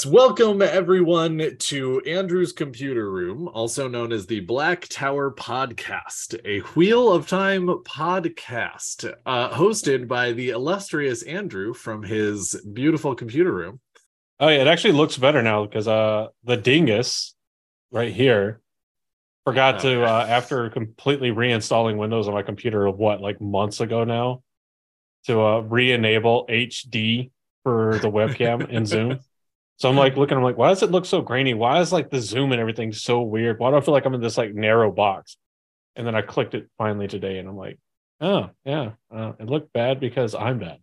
[0.00, 6.60] Yes, welcome everyone to Andrew's Computer Room, also known as the Black Tower Podcast, a
[6.74, 13.78] Wheel of Time podcast, uh, hosted by the illustrious Andrew from his beautiful computer room.
[14.38, 17.34] Oh yeah, it actually looks better now because uh the dingus
[17.92, 18.62] right here
[19.44, 24.42] forgot to uh after completely reinstalling Windows on my computer what like months ago now
[25.26, 27.30] to uh re-enable HD
[27.64, 29.20] for the webcam in Zoom.
[29.80, 31.54] So I'm like looking, I'm like, why does it look so grainy?
[31.54, 33.58] Why is like the zoom and everything so weird?
[33.58, 35.38] Why do I feel like I'm in this like narrow box?
[35.96, 37.78] And then I clicked it finally today, and I'm like,
[38.20, 40.78] oh yeah, uh, it looked bad because I'm bad.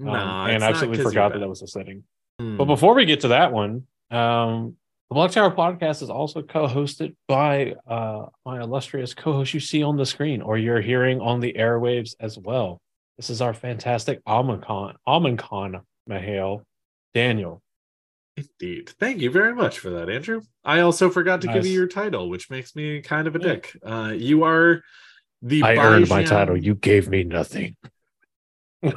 [0.00, 2.04] Um, and I absolutely forgot that that was a setting.
[2.38, 2.56] Hmm.
[2.56, 4.76] But before we get to that one, um,
[5.10, 9.96] the Black Tower podcast is also co-hosted by uh, my illustrious co-host you see on
[9.96, 12.80] the screen, or you're hearing on the airwaves as well.
[13.16, 16.62] This is our fantastic Amancon, Amancon Mahale,
[17.12, 17.60] Daniel.
[18.36, 18.90] Indeed.
[18.98, 20.42] Thank you very much for that, Andrew.
[20.64, 23.76] I also forgot to give you your title, which makes me kind of a dick.
[23.84, 24.82] Uh, you are
[25.42, 26.56] the I earned my title.
[26.56, 27.76] You gave me nothing.
[28.82, 28.92] so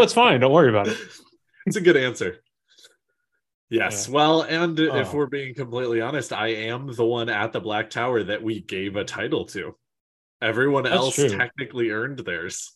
[0.00, 0.40] it's fine.
[0.40, 0.96] Don't worry about it.
[1.66, 2.38] it's a good answer.
[3.68, 4.06] Yes.
[4.08, 4.14] Yeah.
[4.14, 5.16] Well, and if Oh.
[5.16, 8.96] we're being completely honest, I am the one at the Black Tower that we gave
[8.96, 9.76] a title to.
[10.40, 11.28] Everyone That's else true.
[11.28, 12.72] technically earned theirs.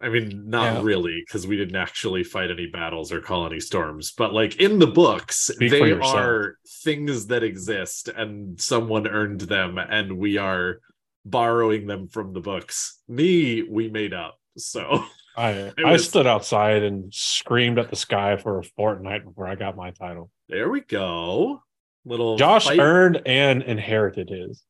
[0.00, 0.82] I mean, not Yeah.
[0.82, 4.78] really, because we didn't actually fight any battles or call any storms, but like in
[4.78, 10.78] the books, Speak they are things that exist and someone earned them, and we are
[11.24, 13.00] borrowing them from the books.
[13.08, 14.38] Me, we made up.
[14.56, 15.04] So
[15.36, 19.56] I It I stood outside and screamed at the sky for a fortnight before I
[19.56, 20.30] got my title.
[20.48, 21.60] there we go.
[22.04, 24.62] Little Josh fight, earned and inherited his.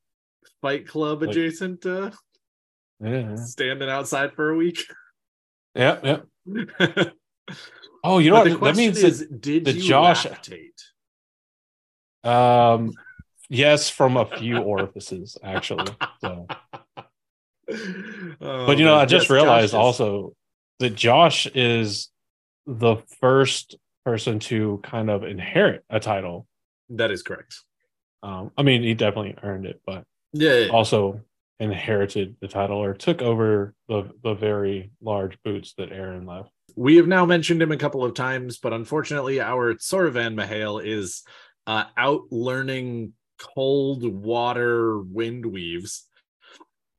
[0.63, 2.11] fight club like- adjacent uh,
[3.01, 3.37] Yeah.
[3.37, 4.81] standing outside for a week.
[5.75, 6.05] Yep.
[6.05, 6.27] Yep.
[8.05, 8.61] Oh, you know But what?
[8.61, 10.71] That means is, that did the Josh- lactate?
[12.29, 12.93] Um,
[13.49, 15.93] yes, from a few orifices actually.
[16.21, 16.47] So.
[17.71, 18.95] Oh, But you know.
[18.95, 20.35] I just Yes, realized is- also
[20.79, 22.09] that Josh is
[22.67, 26.47] the first person to kind of inherit a title.
[26.91, 27.57] that is correct.
[28.23, 30.73] Um, I mean, he definitely earned it, but Yeah, yeah, yeah.
[30.73, 31.21] also
[31.61, 36.51] inherited the title or took over the the very large boots that Aaron left.
[36.77, 41.23] we have now mentioned him a couple of times, but unfortunately, our Sorvan Mahale is
[41.67, 46.07] uh, out learning cold water wind weaves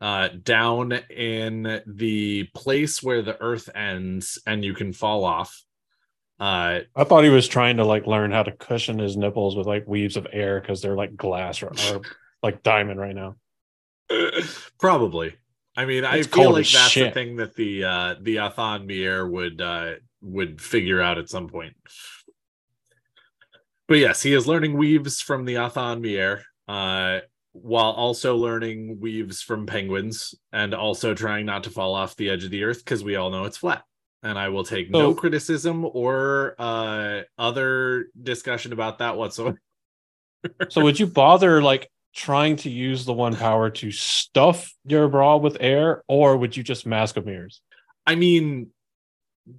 [0.01, 5.63] uh, down in the place where the earth ends and you can fall off.
[6.39, 9.67] Uh, I thought he was trying to like learn how to cushion his nipples with
[9.67, 12.01] like weaves of air because they're like glass or, or
[12.41, 13.35] like diamond right now.
[14.79, 15.35] Probably.
[15.77, 19.61] I mean, I feel like that's the thing that the uh, the Atha'an Miere would
[19.61, 21.73] uh, would figure out at some point.
[23.87, 27.19] But yes, he is learning weaves from the Atha'an Miere, uh,
[27.53, 32.43] while also learning weaves from penguins, and also trying not to fall off the edge
[32.43, 33.83] of the earth because we all know it's flat.
[34.21, 39.59] And I will take no So- criticism or uh, other discussion about that whatsoever.
[40.69, 45.37] So would you bother like trying to use the one power to stuff your bra
[45.37, 47.61] with air, or would you just mask of mirrors?
[48.05, 48.71] I mean,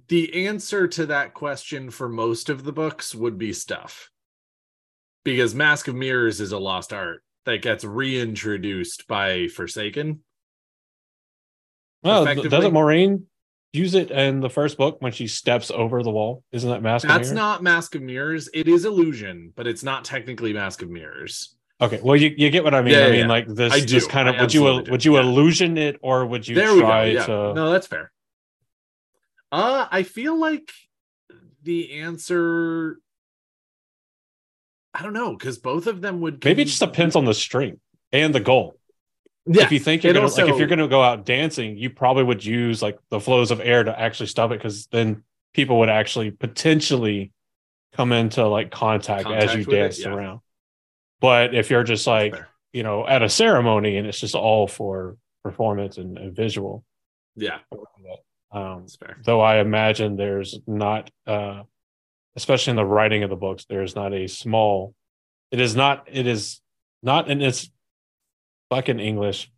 [0.07, 4.09] the answer to that question for most of the books would be stuff.
[5.23, 10.21] Because Mask of Mirrors is a lost art that gets reintroduced by Forsaken.
[12.03, 13.23] Well, doesn't Moiraine
[13.71, 16.43] use it in the first book when she steps over the wall?
[16.51, 17.05] Isn't that mask?
[17.05, 18.49] of That's not Mask of Mirrors.
[18.53, 21.55] It is Illusion, but it's not technically Mask of Mirrors.
[21.81, 21.99] Okay.
[22.01, 22.93] Well, you, you get what I mean.
[22.93, 23.27] Yeah, I mean, yeah.
[23.27, 23.85] like this, I do.
[23.87, 24.91] this kind of I would you do.
[24.91, 25.21] would you Yeah.
[25.21, 27.53] illusion it, or would you there try to?
[27.53, 28.11] No, that's fair.
[29.51, 30.71] Uh, I feel like
[31.63, 32.97] the answer.
[34.93, 37.79] I don't know because both of them would Maybe it just depends on the string
[38.11, 38.77] and the goal.
[39.45, 42.23] Yeah, if you think you're gonna like if you're gonna go out dancing, you probably
[42.23, 45.23] would use like the flows of air to actually stop it because then
[45.53, 47.31] people would actually potentially
[47.93, 50.41] come into like contact, as you it, danced around.
[51.21, 52.35] But if you're just like
[52.73, 56.83] you know at a ceremony and it's just all for performance and, and visual,
[57.35, 57.59] yeah,
[58.51, 58.85] um,
[59.23, 61.63] though I imagine there's not, uh,
[62.35, 64.93] especially in the writing of the books, there's not a small.
[65.51, 66.07] It is not.
[66.11, 66.59] It is
[67.03, 67.69] not and its
[68.69, 69.49] fucking English.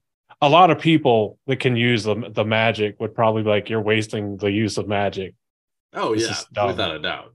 [0.42, 3.82] A lot of people that can use the the magic would probably be like you're
[3.82, 5.34] wasting the use of magic.
[5.94, 7.33] Oh This yeah, without a doubt.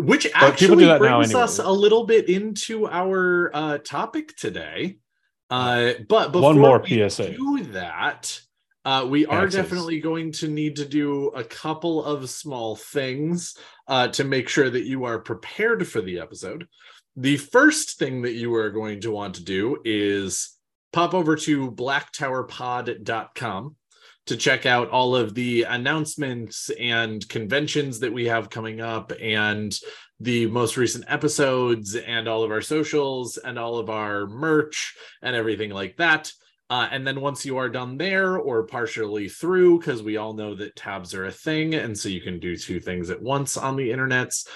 [0.00, 4.98] Which actually brings us a little bit into our uh, topic today.
[5.48, 7.32] Uh, but before One more we PSA.
[7.32, 8.40] do that,
[8.84, 9.62] uh, we are Taxes.
[9.62, 13.56] definitely going to need to do a couple of small things
[13.88, 16.66] uh, to make sure that you are prepared for the episode.
[17.16, 20.56] The first thing that you are going to want to do is
[20.92, 23.76] pop over to blacktowerpod.com
[24.26, 29.78] to check out all of the announcements and conventions that we have coming up and
[30.20, 35.34] the most recent episodes and all of our socials and all of our merch and
[35.34, 36.30] everything like that.
[36.68, 40.54] Uh, and then once you are done there or partially through, because we all know
[40.54, 43.74] that tabs are a thing, and so you can do two things at once on
[43.74, 44.46] the internets,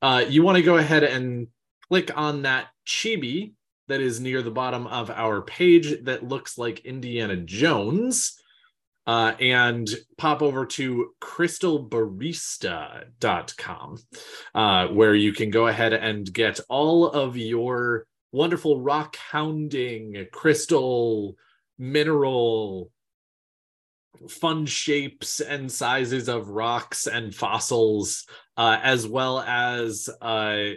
[0.00, 1.48] uh, you want to go ahead and
[1.88, 3.54] click on that chibi
[3.88, 8.40] that is near the bottom of our page that looks like Indiana Jones.
[9.06, 13.98] Uh, and pop over to crystalbarista.com,
[14.54, 21.36] uh, where you can go ahead and get all of your wonderful rock hounding crystal
[21.78, 22.90] mineral
[24.28, 30.70] fun shapes and sizes of rocks and fossils uh, as well as uh,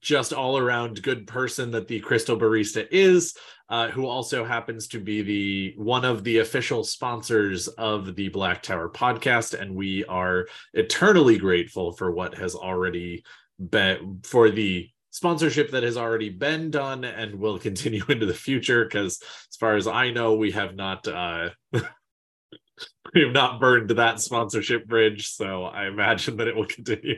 [0.00, 3.34] just all around good person that the crystal barista is
[3.68, 8.62] uh, who also happens to be the one of the official sponsors of the black
[8.62, 9.58] tower podcast.
[9.58, 13.24] And we are eternally grateful for what has already
[13.58, 18.84] been for the sponsorship that has already been done and will continue into the future.
[18.84, 24.20] Because as far as i know we have not uh we have not burned that
[24.20, 25.28] sponsorship bridge.
[25.28, 27.16] So i imagine that it will continue.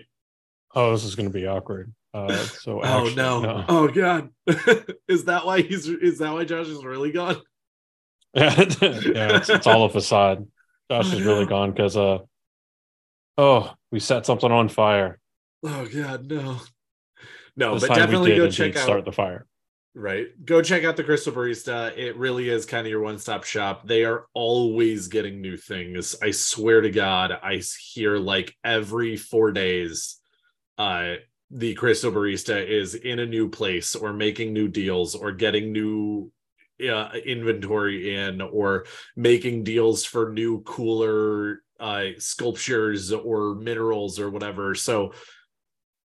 [0.74, 1.92] Oh, this is going to be awkward.
[2.12, 3.64] Uh, so oh actually, no.
[3.68, 4.30] oh god
[5.08, 7.36] is that why he's is that why josh is really gone
[8.34, 10.46] yeah, it's, it's all a facade.
[10.88, 12.18] Josh Oh, is really gone because uh,
[13.38, 15.18] oh, we set something on fire.
[15.64, 16.58] oh god no
[17.56, 19.46] no This but definitely go check out start the fire.
[19.92, 20.28] Right.
[20.44, 21.96] Go check out the Crystal Barista.
[21.98, 23.86] It really is kind of your one stop shop.
[23.86, 26.14] They are always getting new things.
[26.22, 27.60] I swear to God, I
[27.92, 30.18] hear like every four days,
[30.78, 31.14] uh,
[31.50, 36.30] the Crystal Barista is in a new place or making new deals or getting new
[36.88, 38.86] uh, inventory in or
[39.16, 44.74] making deals for new, cooler uh, sculptures or minerals or whatever.
[44.74, 45.12] So,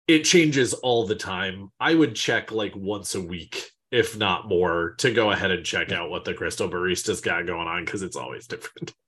[0.06, 1.70] it changes all the time.
[1.80, 5.92] I would check like once a week, if not more, to go ahead and check
[5.92, 8.92] out what the Crystal Barista's got going on because it's always different.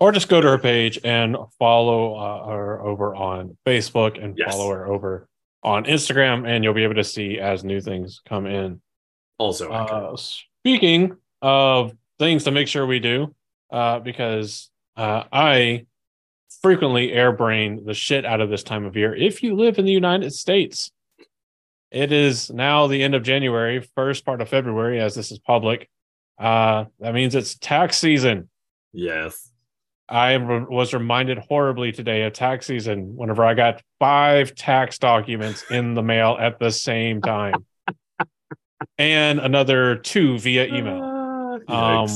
[0.00, 4.50] Or just go to her page and follow uh, her over on Facebook and Yes.
[4.50, 5.28] follow her over
[5.62, 8.80] on Instagram, and you'll be able to see as new things come in.
[9.38, 13.34] Also, Uh, speaking of things to make sure we do,
[13.70, 15.86] uh, because uh, I
[16.62, 19.14] frequently airbrain the shit out of this time of year.
[19.14, 20.90] If you live in the United States,
[21.90, 25.88] it is now the end of January, first part of February, as this is public.
[26.38, 28.48] Uh, that means it's tax season.
[28.92, 29.49] yes.
[30.10, 35.64] I re- was reminded horribly today of tax season whenever I got five tax documents
[35.70, 37.64] in the mail at the same time,
[38.98, 41.60] and another two via email.
[41.68, 42.08] Ah, Um,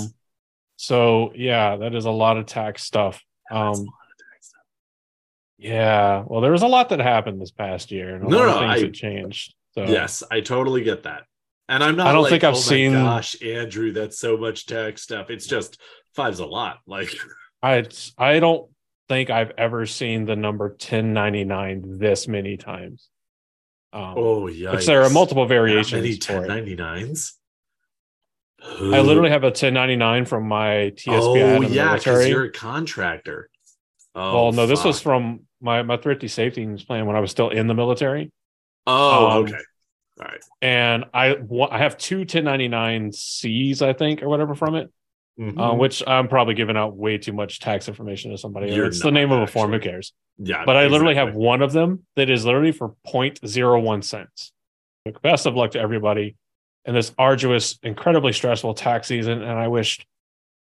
[0.76, 3.22] so yeah, that is a lot of tax stuff.
[3.50, 3.76] Um, lot of
[4.32, 4.62] tax stuff.
[5.58, 8.46] yeah, well, there was a lot that happened this past year, and a No, lot
[8.46, 9.54] no, of things I- that changed.
[9.76, 11.24] So Yes, I totally get that.
[11.68, 14.66] And I'm not I don't like, think I've "Oh seen- gosh, Andrew, that's so much
[14.66, 15.30] tax stuff.
[15.30, 15.80] It's just
[16.14, 16.78] five's a lot.
[16.86, 17.08] Like
[17.64, 17.85] I
[18.18, 18.71] I don't
[19.09, 23.09] think I've ever seen the number 1099 this many times.
[23.92, 24.76] Um, oh yeah.
[24.76, 27.33] there are multiple variations many for 1099s.
[28.62, 33.49] I literally have a 1099 from my TSP Oh yeah, because you're a contractor.
[34.14, 37.50] Oh well, no, this was from my my thrifty savings plan when I was still
[37.50, 38.30] in the military,
[38.87, 39.54] Oh, um, okay.
[40.21, 40.40] All right.
[40.62, 41.37] and I
[41.71, 44.90] I have two 1099 Cs, I think, or whatever from it,
[45.38, 45.58] Mhm.
[45.58, 48.72] uh, which I'm probably giving out way too much tax information to somebody.
[48.72, 49.72] You're it's the name of a form.
[49.72, 50.12] Who cares?
[50.38, 54.52] yeah, But I literally have one of them that is literally for 0.01 cents.
[55.22, 56.36] Best of luck to everybody
[56.84, 59.42] in this arduous, incredibly stressful tax season.
[59.42, 60.06] And I wish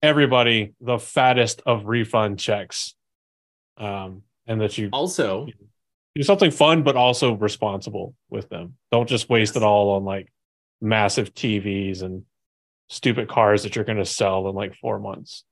[0.01, 2.95] everybody the fattest of refund checks.
[3.77, 5.47] Um, and that you Also,
[6.15, 8.77] do something fun, but also responsible with them.
[8.91, 9.63] Don't just waste Yes.
[9.63, 10.31] it all on like
[10.81, 12.23] massive TVs and
[12.91, 15.45] stupid cars that you're going to sell in like four months.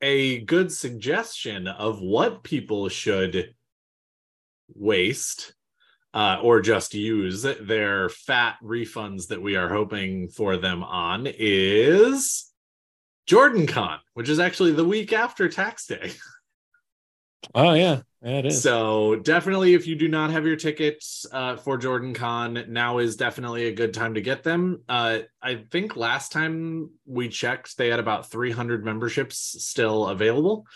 [0.00, 3.54] a good suggestion of what people should
[4.74, 5.54] waste
[6.14, 12.50] uh, or just use their fat refunds that we are hoping for them on is
[13.26, 16.12] Jordan Con, which is actually the week after tax day.
[17.54, 18.62] Oh yeah, yeah it is.
[18.62, 23.16] So definitely, if you do not have your tickets uh, for Jordan Con, now is
[23.16, 24.82] definitely a good time to get them.
[24.88, 30.66] Uh, I think last time we checked, they had about 300 memberships still available.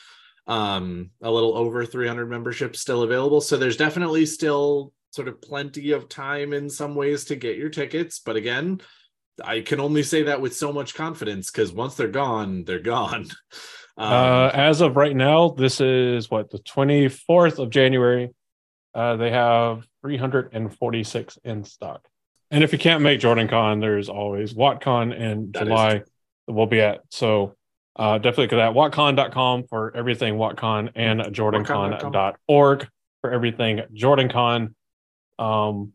[0.47, 3.40] Um, a little over 300 memberships still available.
[3.40, 7.69] So there's definitely still sort of plenty of time in some ways to get your
[7.69, 8.19] tickets.
[8.19, 8.81] But again,
[9.45, 13.28] I can only say that with so much confidence because once they're gone, they're gone.
[13.97, 18.31] Um, uh, as of right now, this is what the 24th of January.
[18.95, 22.07] Uh, they have 346 in stock.
[22.51, 25.95] And if you can't make Jordan Con, there's always WoTCon in that July
[26.47, 27.01] that we'll be at.
[27.11, 27.57] So
[27.97, 32.89] uh, definitely go to that wotcon.com for everything WoTCon and jordancon.org
[33.21, 34.75] for everything JordanCon.
[35.39, 35.93] Um,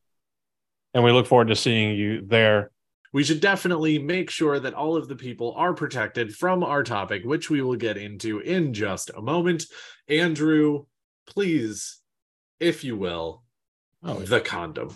[0.93, 2.71] and we look forward to seeing you there
[3.13, 7.23] we should definitely make sure that all of the people are protected from our topic,
[7.23, 9.65] which we will get into in just a moment.
[10.07, 10.85] Andrew,
[11.25, 11.99] please,
[12.59, 13.43] if you will,
[14.03, 14.95] oh, the condom.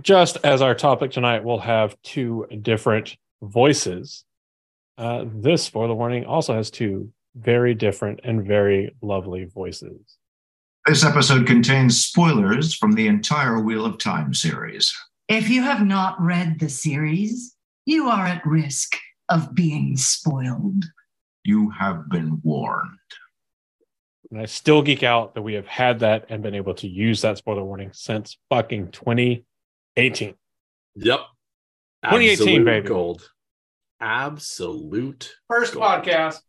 [0.00, 4.24] Just as our topic tonight will have two different voices,
[4.98, 10.16] uh, this spoiler warning also has two very different and very lovely voices.
[10.86, 14.94] This episode contains spoilers from the entire Wheel of Time series.
[15.28, 18.96] If you have not read the series, you are at risk
[19.28, 20.84] of being spoiled.
[21.44, 22.90] You have been warned.
[24.30, 27.22] And I still geek out that we have had that and been able to use
[27.22, 30.34] that spoiler warning since fucking 2018.
[30.96, 31.20] Yep.
[32.04, 32.88] 2018, Absolute baby.
[32.88, 33.30] Gold.
[34.00, 35.84] Absolute first gold.
[35.86, 36.40] podcast.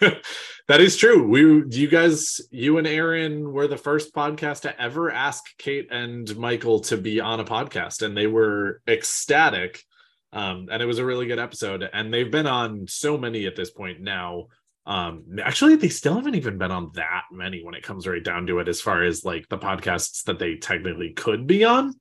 [0.68, 1.26] that is true.
[1.26, 6.34] We, you guys, you and Aaron were the first podcast to ever ask Kate and
[6.36, 9.84] Michael to be on a podcast, and they were ecstatic.
[10.32, 11.88] Um, and it was a really good episode.
[11.92, 14.46] And they've been on so many at this point now.
[14.86, 18.46] Um, actually, they still haven't even been on that many when it comes right down
[18.46, 21.94] to it, as far as like the podcasts that they technically could be on.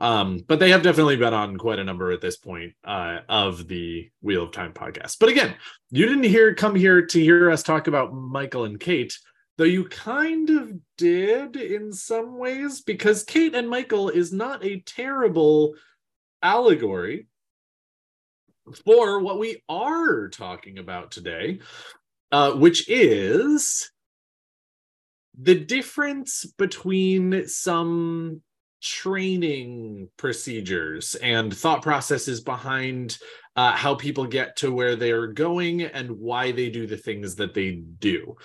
[0.00, 3.68] Um, but they have definitely been on quite a number at this point uh, of
[3.68, 5.18] the Wheel of Time podcast.
[5.20, 5.54] But again,
[5.90, 9.16] you didn't hear come here to hear us talk about Michael and Kate,
[9.58, 14.80] though you kind of did in some ways, because Kate and Michael is not a
[14.80, 15.74] terrible
[16.42, 17.26] allegory
[18.86, 21.60] for what we are talking about today,
[22.32, 23.90] uh, which is
[25.38, 28.40] the difference between some
[28.80, 33.18] training procedures and thought processes behind
[33.56, 37.52] uh, how people get to where they're going and why they do the things that
[37.52, 38.36] they do.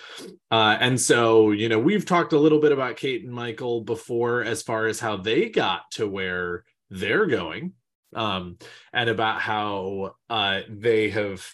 [0.50, 4.42] Uh, and so, you know, we've talked a little bit about Kate and Michael before
[4.42, 7.72] as far as how they got to where they're going
[8.14, 8.58] um,
[8.92, 11.46] and about how uh, they have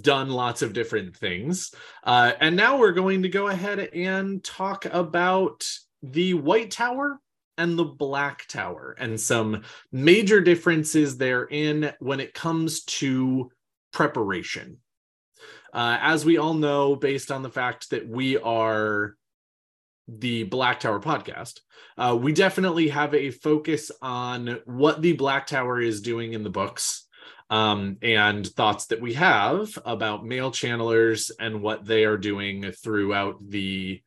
[0.00, 1.72] done lots of different things.
[2.04, 5.66] Uh, and now we're going to go ahead and talk about
[6.02, 7.20] the White Tower
[7.58, 13.50] and the Black Tower, and some major differences therein when it comes to
[13.92, 14.78] preparation.
[15.74, 19.16] Uh, as we all know, based on the fact that we are
[20.06, 21.60] the Black Tower podcast,
[21.98, 26.50] uh, we definitely have a focus on what the Black Tower is doing in the
[26.50, 27.06] books
[27.50, 33.36] um, and thoughts that we have about male channelers and what they are doing throughout
[33.46, 34.00] the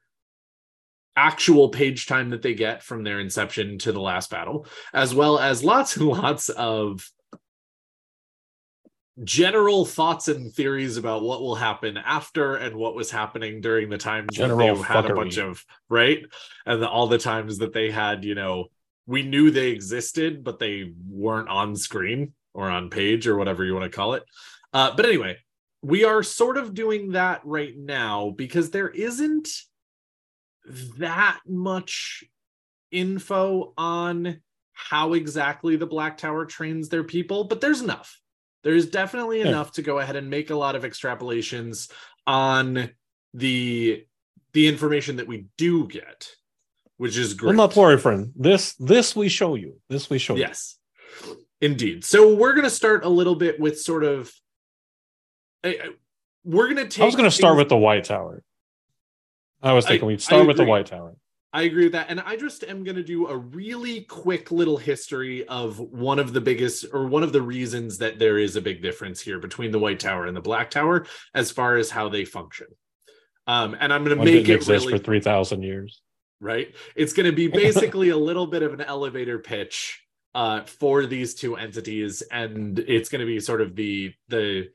[1.16, 5.40] actual page time that they get from their inception to the last battle, as well
[5.40, 7.10] as lots and lots of
[9.24, 13.98] general thoughts and theories about what will happen after and what was happening during the
[13.98, 16.24] time general they had a bunch of right?
[16.66, 18.68] And the, all the times that they had you know
[19.06, 23.74] we knew they existed but they weren't on screen or on page or whatever you
[23.74, 24.24] want to call it.
[24.74, 25.38] Uh, but anyway
[25.82, 29.50] we are sort of doing that right now because there isn't
[30.98, 32.24] that much
[32.92, 34.42] info on
[34.74, 38.20] how exactly the Black Tower trains their people, but there's enough.
[38.64, 39.48] There's definitely yeah.
[39.48, 41.92] enough to go ahead and make a lot of extrapolations
[42.28, 42.92] on
[43.34, 44.06] the
[44.54, 46.30] the information that we do get,
[46.98, 47.52] which is great.
[47.52, 48.32] I'm not worry, friend.
[48.36, 49.80] This this we show you.
[49.90, 50.78] This we show yes.
[51.24, 51.28] you.
[51.28, 52.06] Yes, indeed.
[52.06, 54.32] So we're gonna start a little bit with sort of.
[55.64, 57.02] We're gonna take.
[57.02, 58.44] I was gonna start with the White Tower.
[59.62, 61.16] I was thinking I, we'd start with the White Tower.
[61.54, 62.08] I agree with that.
[62.10, 66.32] And I just am going to do a really quick little history of one of
[66.32, 69.72] the biggest or one of the reasons that there is a big difference here between
[69.72, 72.68] the White Tower and the Black Tower as far as how they function.
[73.48, 76.02] Um, and I'm going to make it exist really, for 3,000 years.
[76.40, 76.74] Right.
[76.96, 80.02] It's going to be basically a little bit of an elevator pitch
[80.34, 82.22] uh, for these two entities.
[82.32, 84.70] And it's going to be sort of the, the,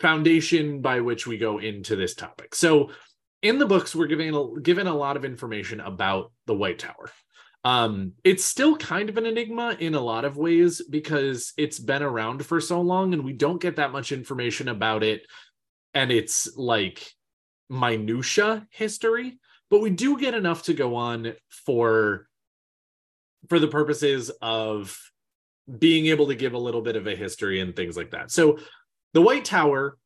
[0.00, 2.54] foundation by which we go into this topic.
[2.54, 2.90] So
[3.42, 7.10] in the books, we're given a, given a lot of information about the White Tower.
[7.64, 12.02] Um, it's still kind of an enigma in a lot of ways because it's been
[12.02, 15.22] around for so long and we don't get that much information about it
[15.94, 17.04] and it's like
[17.68, 19.38] minutia history
[19.70, 22.26] but we do get enough to go on for
[23.48, 24.98] for the purposes of
[25.78, 28.30] being able to give a little bit of a history and things like that.
[28.30, 28.58] So
[29.12, 29.98] the White Tower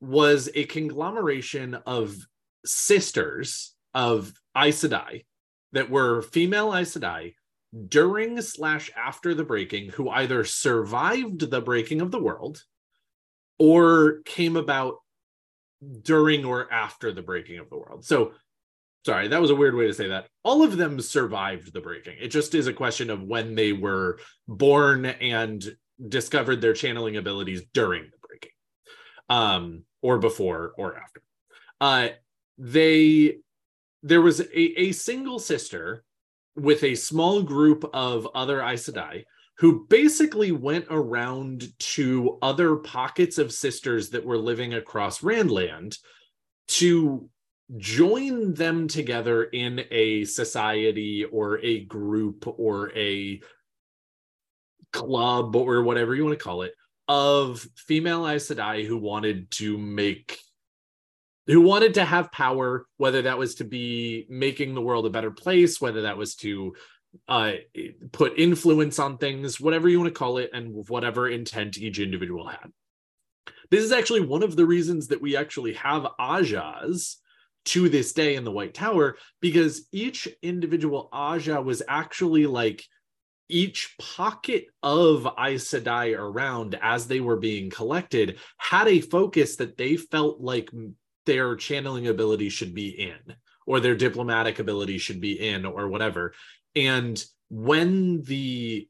[0.00, 2.16] was a conglomeration of
[2.64, 5.24] sisters of Aes Sedai
[5.72, 7.34] that were female Aes Sedai
[7.88, 12.64] during slash after the breaking who either survived the breaking of the world
[13.58, 14.96] or came about
[16.02, 18.04] during or after the breaking of the world.
[18.04, 18.32] So
[19.04, 20.28] sorry, that was a weird way to say that.
[20.42, 22.16] All of them survived the breaking.
[22.20, 25.64] It just is a question of when they were born and
[26.08, 28.52] discovered their channeling abilities during the breaking,
[29.28, 31.22] um, or before or after.
[31.80, 32.08] Uh,
[32.60, 33.38] they
[34.02, 36.04] there was a, a single sister
[36.56, 39.24] with a small group of other Aes Sedai
[39.58, 45.96] who basically went around to other pockets of sisters that were living across Randland
[46.68, 47.28] to
[47.76, 53.40] join them together in a society or a group or a
[54.92, 56.74] club or whatever you want to call it
[57.08, 60.38] of female Aes Sedai who wanted to make
[61.46, 65.30] who wanted to have power whether that was to be making the world a better
[65.30, 66.74] place whether that was to
[67.28, 67.52] uh,
[68.12, 72.46] put influence on things whatever you want to call it and whatever intent each individual
[72.46, 72.70] had.
[73.70, 77.16] This is actually one of the reasons that we actually have Ajahs
[77.66, 82.84] to this day in the White Tower because each individual Ajah was actually like
[83.48, 89.76] each pocket of Aes Sedai around as they were being collected had a focus that
[89.76, 90.70] they felt like
[91.26, 96.32] their channeling ability should be in or their diplomatic ability should be in or whatever.
[96.74, 98.88] And when the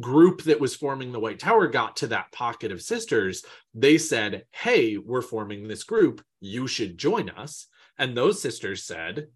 [0.00, 4.44] group that was forming the White Tower got to that pocket of sisters, they said,
[4.50, 6.22] Hey, we're forming this group.
[6.40, 7.66] You should join us.
[7.98, 9.28] And those sisters said,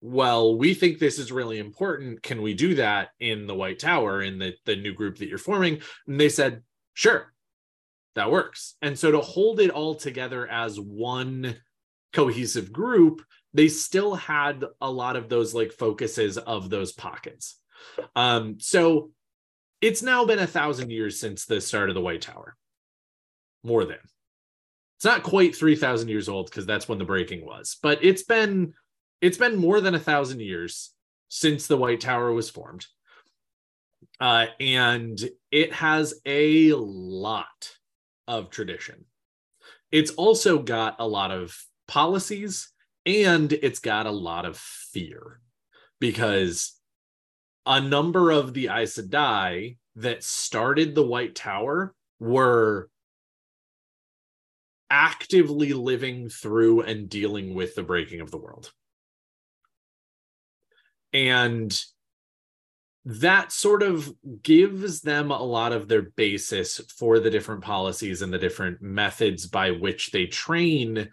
[0.00, 2.22] Well, we think this is really important.
[2.22, 5.38] Can we do that in the White Tower, in the, the new group that you're
[5.38, 5.80] forming?
[6.06, 6.62] And they said,
[6.94, 7.32] Sure,
[8.14, 8.74] that works.
[8.82, 11.56] And so to hold it all together as one
[12.12, 13.22] cohesive group,
[13.54, 17.60] they still had a lot of those like focuses of those pockets.
[18.16, 19.10] Um, so
[19.80, 22.56] it's now been a thousand years since the start of the White Tower.
[23.64, 23.98] More than.
[24.96, 28.74] It's not quite 3,000 years old because that's when the breaking was, but it's been
[29.20, 30.92] it's been more than a thousand years
[31.28, 32.86] since the White Tower was formed.
[34.20, 37.77] Uh, and it has a lot
[38.28, 39.06] of tradition.
[39.90, 41.56] It's also got a lot of
[41.88, 42.70] policies
[43.04, 45.40] and it's got a lot of fear
[45.98, 46.78] because
[47.66, 52.88] a number of the Aes Sedai that started the White Tower were
[54.90, 58.72] actively living through and dealing with the breaking of the world.
[61.12, 61.78] And
[63.10, 68.30] that sort of gives them a lot of their basis for the different policies and
[68.30, 71.08] the different methods by which they train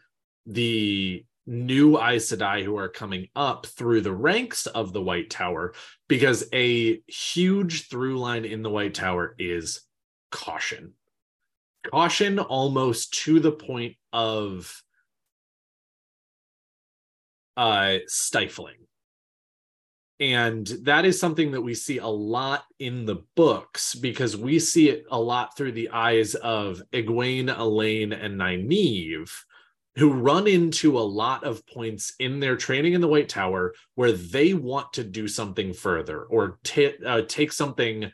[0.46, 5.74] the new Aes Sedai who are coming up through the ranks of the White Tower,
[6.10, 9.80] because a huge through line in the White Tower is
[10.32, 10.92] caution.
[11.90, 14.82] Caution almost to the point of
[17.56, 18.85] uh, stifling.
[20.20, 24.90] And that is something that we see a lot in the books because we see
[24.90, 29.32] it a lot through the eyes of Egwene, Elayne, and Nynaeve,
[29.98, 34.14] who run into a lot of points in their training in the White Tower where
[34.14, 38.12] they want to do something further or t- uh, take something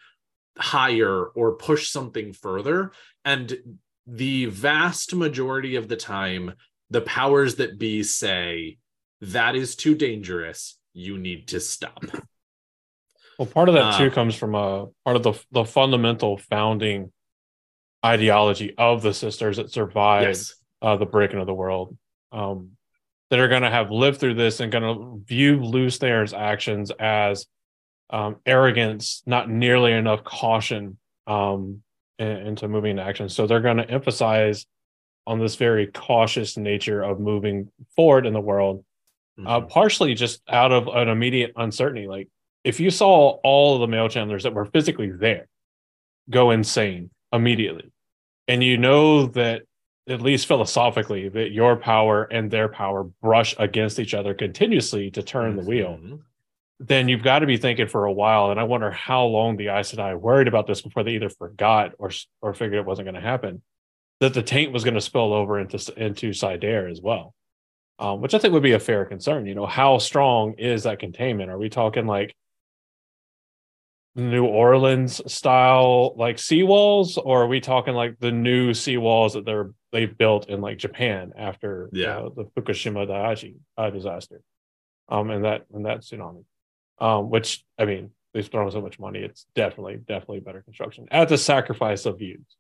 [0.57, 2.91] higher or push something further.
[3.25, 6.53] And the vast majority of the time,
[6.89, 8.79] the powers that be say,
[9.21, 10.77] that is too dangerous.
[10.93, 12.04] You need to stop.
[13.38, 17.12] Well, part of that too Uh, comes from a part of the the fundamental founding
[18.06, 20.54] ideology of the sisters that survived Yes.
[20.82, 21.97] uh, the breaking of the world
[22.32, 22.71] um,
[23.30, 26.91] that are going to have lived through this and going to view Lews Therin's actions
[26.99, 27.45] as
[28.10, 31.82] um, arrogance, not nearly enough caution um,
[32.19, 33.30] in- into moving into action.
[33.30, 34.65] So they're going to emphasize
[35.27, 38.84] on this very cautious nature of moving forward in the world,
[39.45, 39.69] uh, Mhm.
[39.69, 42.08] partially just out of an immediate uncertainty.
[42.08, 42.27] Like
[42.63, 45.47] if you saw all of the male channelers that were physically there
[46.30, 47.91] go insane immediately,
[48.47, 49.63] and you know that
[50.10, 55.21] at least philosophically, that your power and their power brush against each other continuously to
[55.23, 56.19] turn the wheel, Mhm.
[56.80, 58.49] then you've got to be thinking for a while.
[58.51, 61.93] And I wonder how long the Aes Sedai worried about this before they either forgot
[61.99, 62.10] or
[62.41, 63.62] or figured it wasn't going to happen,
[64.19, 67.34] that the taint was going to spill over into into saidar as well,
[68.01, 69.45] um, which I think would be a fair concern.
[69.45, 71.51] You know, how strong is that containment?
[71.51, 72.35] Are we talking like
[74.15, 79.71] New Orleans style like seawalls, or are we talking like the new seawalls that they're
[79.93, 82.17] they built in like Japan after Yeah.
[82.17, 84.41] uh, the Fukushima Daiichi uh, disaster,
[85.07, 86.43] um, and that and that tsunami,
[86.99, 91.29] um, which I mean they've thrown so much money, it's definitely definitely better construction at
[91.29, 92.57] the sacrifice of views.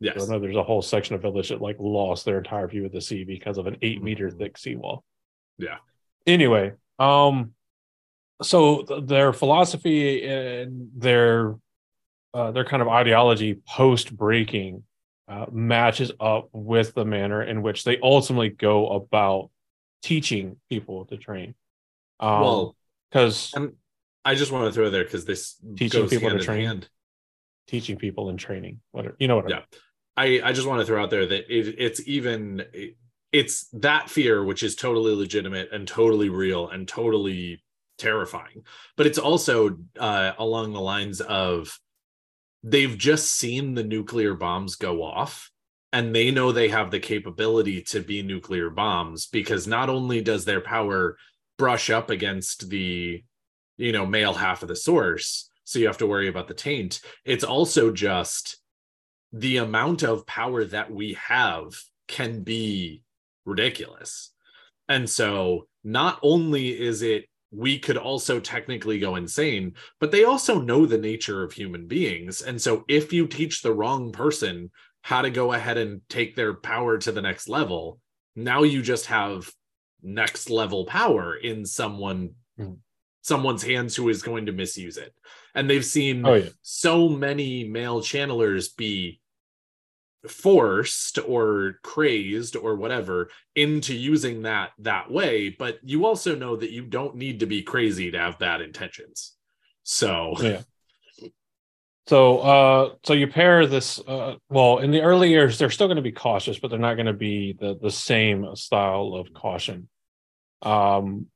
[0.00, 0.22] Yes.
[0.22, 2.92] I know there's a whole section of village that like lost their entire view of
[2.92, 4.38] the sea because of an 8 meter Mhm.
[4.38, 5.04] thick seawall.
[5.58, 5.78] Yeah.
[6.26, 7.54] Anyway, um,
[8.42, 11.56] so th- their philosophy and their
[12.34, 14.84] uh, their kind of ideology post breaking
[15.28, 19.50] uh, matches up with the manner in which they ultimately go about
[20.02, 21.54] teaching people to train.
[22.20, 22.76] Um, well,
[23.10, 23.54] because
[24.24, 26.66] I just want to throw there because this Teaching people to train.
[26.66, 26.88] hand.
[27.66, 29.62] teaching people and training, whatever you know what I Yeah.
[30.16, 32.64] I, I just want to throw out there that it, it's even
[33.32, 37.62] it's that fear which is totally legitimate and totally real and totally
[37.98, 38.62] terrifying.
[38.96, 41.78] But it's also uh, along the lines of
[42.62, 45.50] they've just seen the nuclear bombs go off
[45.92, 50.44] and they know they have the capability to be nuclear bombs because not only does
[50.44, 51.16] their power
[51.58, 53.22] brush up against the
[53.76, 57.00] you know male half of the source so you have to worry about the taint
[57.24, 58.58] it's also just
[59.32, 61.74] the amount of power that we have
[62.08, 63.02] can be
[63.44, 64.32] ridiculous.
[64.88, 70.60] And so not only is it we could also technically go insane, but they also
[70.60, 72.42] know the nature of human beings.
[72.42, 74.70] And so if you teach the wrong person
[75.02, 78.00] how to go ahead and take their power to the next level,
[78.34, 79.50] now you just have
[80.02, 82.78] next level power in someone Mhm.
[83.22, 85.12] someone's hands who is going to misuse it.
[85.56, 89.20] And they've seen Oh yeah, so many male channelers be
[90.28, 96.72] forced or crazed or whatever into using that that way but you also know that
[96.72, 99.36] you don't need to be crazy to have bad intentions
[99.84, 100.62] so yeah.
[102.08, 103.98] So, uh, so you pair this.
[103.98, 106.94] Uh, well, in the early years, they're still going to be cautious, but they're not
[106.94, 109.88] going to be the the same style of caution.
[110.62, 111.26] Um,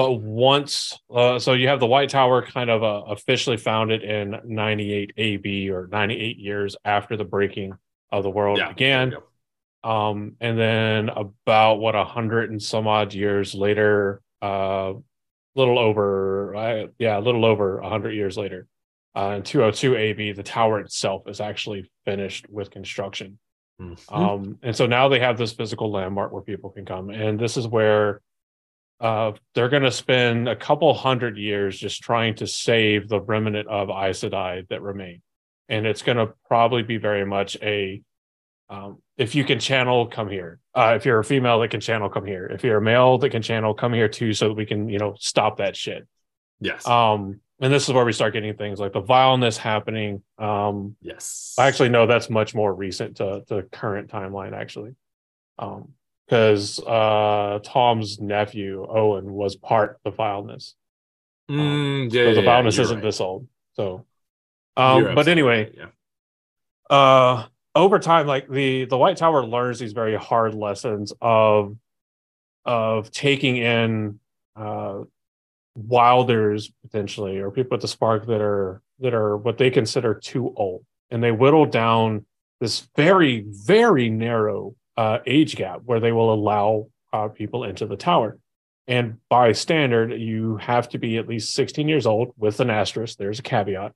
[0.00, 4.34] but once, uh, so you have the White Tower kind of uh, officially founded in
[4.44, 7.74] 98 AB or 98 years after the breaking
[8.10, 9.10] of the world yeah began.
[9.10, 9.22] go.
[9.82, 15.02] Um, and then about what a hundred and some odd years later, uh, a
[15.54, 18.66] little over, uh, yeah, a little over a hundred years later,
[19.14, 23.38] uh, in 202 AB, the tower itself is actually finished with construction.
[23.78, 23.98] Mhm.
[24.10, 27.58] Um, and so now they have this physical landmark where people can come, and this
[27.58, 28.22] is where
[29.00, 33.66] uh, they're going to spend a couple hundred years just trying to save the remnant
[33.68, 35.22] of Aes Sedai that remain,
[35.68, 38.02] and it's going to probably be very much a
[38.68, 40.60] um, if you can channel, come here.
[40.74, 42.46] Uh, if you're a female that can channel, come here.
[42.46, 44.98] If you're a male that can channel, come here too, so that we can you
[44.98, 46.06] know stop that shit.
[46.60, 50.22] yes Um, and this is where we start getting things like the vileness happening.
[50.38, 54.94] Um, yes I Actually, no, that's much more recent to the current timeline, actually.
[55.58, 55.92] Um,
[56.30, 60.76] because uh Tom's nephew Owyn was part of the vileness.
[61.50, 63.02] Mm, yeah, So the yeah, vileness you're isn't right.
[63.02, 63.48] this old.
[63.74, 64.06] So
[64.76, 65.74] um, but anyway, right,
[66.90, 71.76] yeah uh over time, like the the White Tower learns these very hard lessons of
[72.64, 74.20] of taking in
[74.54, 75.00] uh
[75.74, 80.52] wilders potentially or people with the spark that are that are what they consider too
[80.56, 82.26] old and they whittle down
[82.60, 86.68] this very very narrow uh age gap where they will allow
[87.12, 88.30] uh, people into the tower.
[88.96, 93.12] And by standard you have to be at least 16 years old with an asterisk.
[93.18, 93.92] There's a caveat.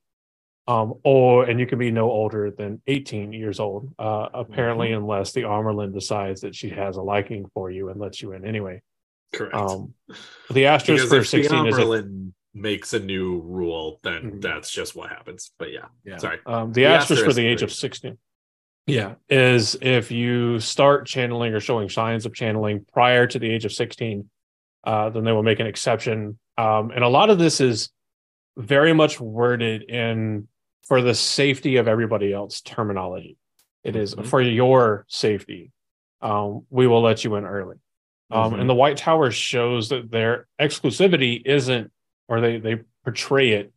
[0.67, 5.29] Um or and you can be no older than 18 years old uh apparently unless
[5.37, 8.77] the Amyrlin decides that she has a liking for you and lets you in anyway.
[9.37, 9.55] Correct.
[9.55, 9.79] Um
[10.57, 14.41] the asterisk for if 16 is if, Amyrlin makes a new rule then Mhm.
[14.47, 15.43] that's just what happens.
[15.61, 16.19] But yeah yeah.
[16.25, 16.39] sorry.
[16.47, 18.17] Um the, The asterisk for the age of 16
[18.87, 23.65] yeah is if you start channeling or showing signs of channeling prior to the age
[23.65, 24.29] of 16
[24.85, 27.91] uh then they will make an exception um and a lot of this is
[28.57, 30.47] very much worded in
[30.87, 33.37] for the safety of everybody else terminology
[33.83, 34.27] it is Mhm.
[34.27, 35.71] for your safety
[36.21, 37.77] um we will let you in early
[38.31, 38.61] um Mhm.
[38.61, 41.91] and the white tower shows that their exclusivity isn't
[42.29, 43.73] or they they portray it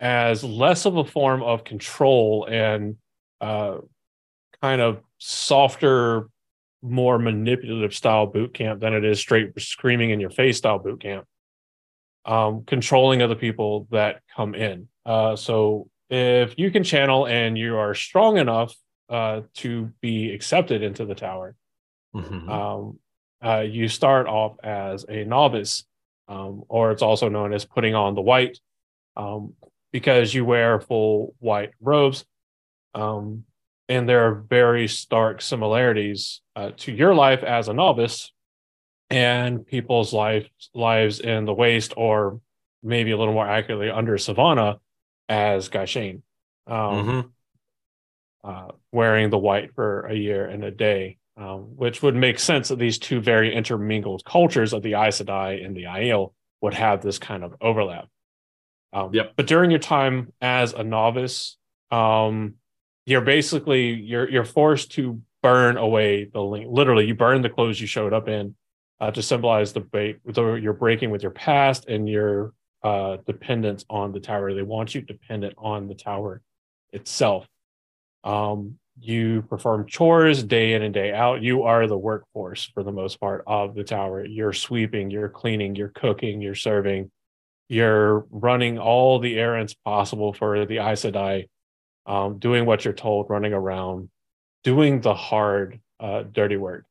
[0.00, 2.96] as less of a form of control and
[3.40, 3.78] uh
[4.64, 6.30] kind of softer
[6.80, 11.02] more manipulative style boot camp than it is straight screaming in your face style boot
[11.02, 11.26] camp.
[12.24, 14.88] Um, controlling other people that come in.
[15.04, 18.74] Uh, so if you can channel and you are strong enough
[19.10, 21.56] uh, to be accepted into the tower,
[22.14, 22.48] Mhm.
[22.48, 22.98] um,
[23.44, 25.84] uh, you start off as a novice,
[26.28, 28.58] um, or it's also known as putting on the white,
[29.14, 29.52] um,
[29.92, 32.24] because you wear full white robes.
[32.94, 33.44] Um,
[33.88, 38.32] and there are very stark similarities uh, to your life as a novice
[39.10, 42.40] and people's life, lives in the waste, or
[42.82, 44.78] maybe a little more accurately under Sevanna
[45.28, 46.22] as gai'shain.
[46.66, 47.30] Um, Mhm.
[48.44, 52.68] uh, wearing the white for a year and a day, um, which would make sense
[52.68, 57.02] that these two very intermingled cultures of the Aes Sedai and the Aiel would have
[57.02, 58.08] this kind of overlap.
[58.92, 59.32] Um, Yep.
[59.36, 61.56] But during your time as a novice,
[61.90, 62.54] um,
[63.06, 66.66] you're basically you're you're forced to burn away the link.
[66.70, 68.54] Literally, you burn the clothes you showed up in
[69.00, 70.18] uh, to symbolize the break.
[70.36, 74.54] You're breaking with your past and your uh, dependence on the tower.
[74.54, 76.42] They want you dependent on the tower
[76.92, 77.46] itself.
[78.22, 81.42] Um, you perform chores day in and day out.
[81.42, 84.24] You are the workforce for the most part of the tower.
[84.24, 87.10] You're sweeping, you're cleaning, you're cooking, you're serving,
[87.68, 91.48] you're running all the errands possible for the Aes Sedai,
[92.06, 94.10] um, doing what you're told, running around,
[94.62, 96.84] doing the hard, uh, dirty work.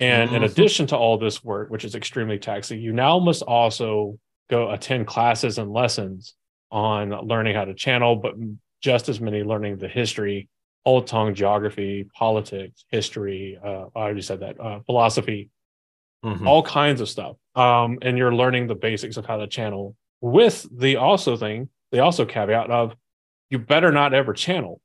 [0.00, 0.50] And in Mhm.
[0.50, 5.06] addition to all this work, which is extremely taxing, you now must also go attend
[5.06, 6.34] classes and lessons
[6.70, 8.34] on learning how to channel, but
[8.80, 10.48] just as many learning the history,
[10.84, 13.58] old tongue, geography, politics, history.
[13.62, 15.50] Uh, I already said that, uh, philosophy,
[16.24, 16.46] Mhm.
[16.46, 17.36] all kinds of stuff.
[17.54, 22.00] Um, and you're learning the basics of how to channel with the also thing, the
[22.00, 22.94] also caveat of
[23.50, 24.80] you better not ever channel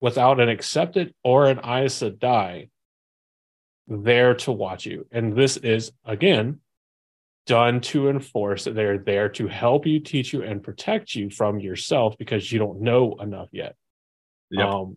[0.00, 2.68] without an accepted or an Aes Sedai
[3.88, 5.06] there to watch you.
[5.10, 6.60] And this is, again,
[7.46, 11.60] done to enforce that they're there to help you, teach you, and protect you from
[11.60, 13.76] yourself because you don't know enough yet.
[14.50, 14.66] Yep.
[14.66, 14.96] Um,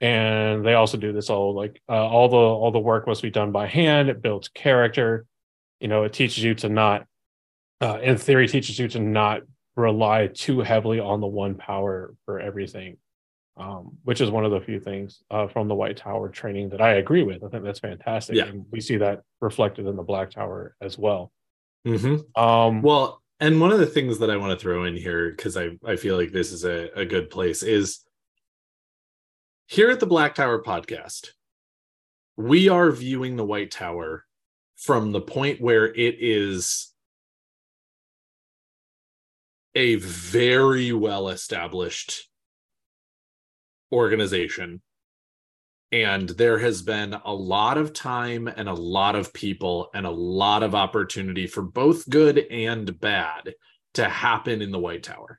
[0.00, 3.30] and they also do this all like uh, all the all the work must be
[3.30, 4.08] done by hand.
[4.08, 5.26] It builds character.
[5.78, 7.06] You know, it teaches you to not,
[7.80, 9.42] uh, in theory, teaches you to not
[9.76, 12.96] rely too heavily on the one power for everything,
[13.56, 16.80] um, which is one of the few things uh, from the White Tower training that
[16.80, 17.42] I agree with.
[17.42, 18.46] I think that's fantastic, Yeah.
[18.46, 21.32] and we see that reflected in the Black Tower as well.
[21.86, 22.24] Mhm.
[22.38, 25.56] Um, Well, and one of the things that I want to throw in here, because
[25.56, 28.04] I, I feel like this is a, a good place, is
[29.66, 31.30] here at the Black Tower podcast,
[32.36, 34.26] we are viewing the White Tower
[34.76, 36.91] from the point where it is
[39.74, 42.28] a very well established
[43.90, 44.82] organization.
[45.90, 50.10] And there has been a lot of time and a lot of people and a
[50.10, 53.54] lot of opportunity for both good and bad
[53.94, 55.38] to happen in the White Tower.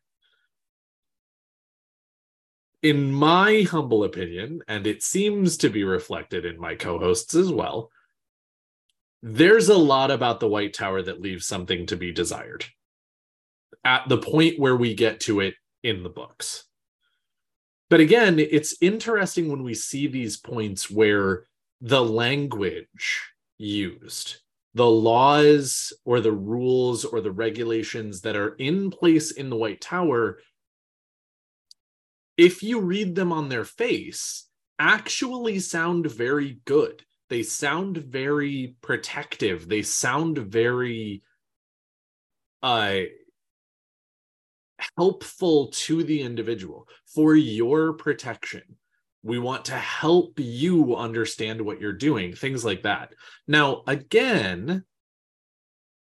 [2.84, 7.50] In my humble opinion, and it seems to be reflected in my co hosts as
[7.50, 7.90] well,
[9.24, 12.66] there's a lot about the White Tower that leaves something to be desired
[13.84, 16.66] at the point where we get to it in the books.
[17.90, 21.46] But again, it's interesting when we see these points where
[21.82, 23.22] the language
[23.58, 24.38] used,
[24.74, 29.82] the laws or the rules or the regulations that are in place in the White
[29.82, 30.40] Tower,
[32.38, 34.48] if you read them on their face,
[34.80, 37.04] actually sound very good.
[37.30, 39.68] They sound very protective.
[39.68, 41.22] They sound very
[42.62, 43.02] uh
[44.98, 48.64] helpful to the individual for your protection.
[49.24, 53.14] We want to help you understand what you're doing, things like that.
[53.48, 54.84] Now, again,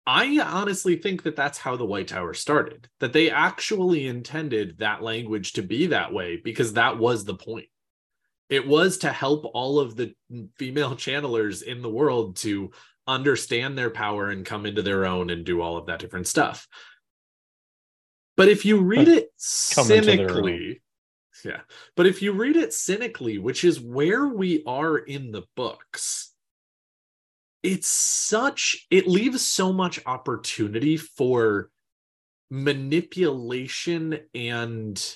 [0.06, 5.02] I honestly think that that's how the White Tower started, that they actually intended that
[5.02, 7.68] language to be that way because that was the point.
[8.50, 10.14] It was to help all of the
[10.58, 12.72] female channelers in the world to
[13.08, 16.68] understand their power and come into their own and do all of that different stuff.
[18.36, 19.30] But if you read it
[19.74, 20.82] Come into their cynically,
[21.46, 21.62] yeah,
[21.96, 26.34] but if you read it cynically, which is where we are in the books,
[27.62, 31.70] it's such, it leaves so much opportunity for
[32.50, 35.16] manipulation and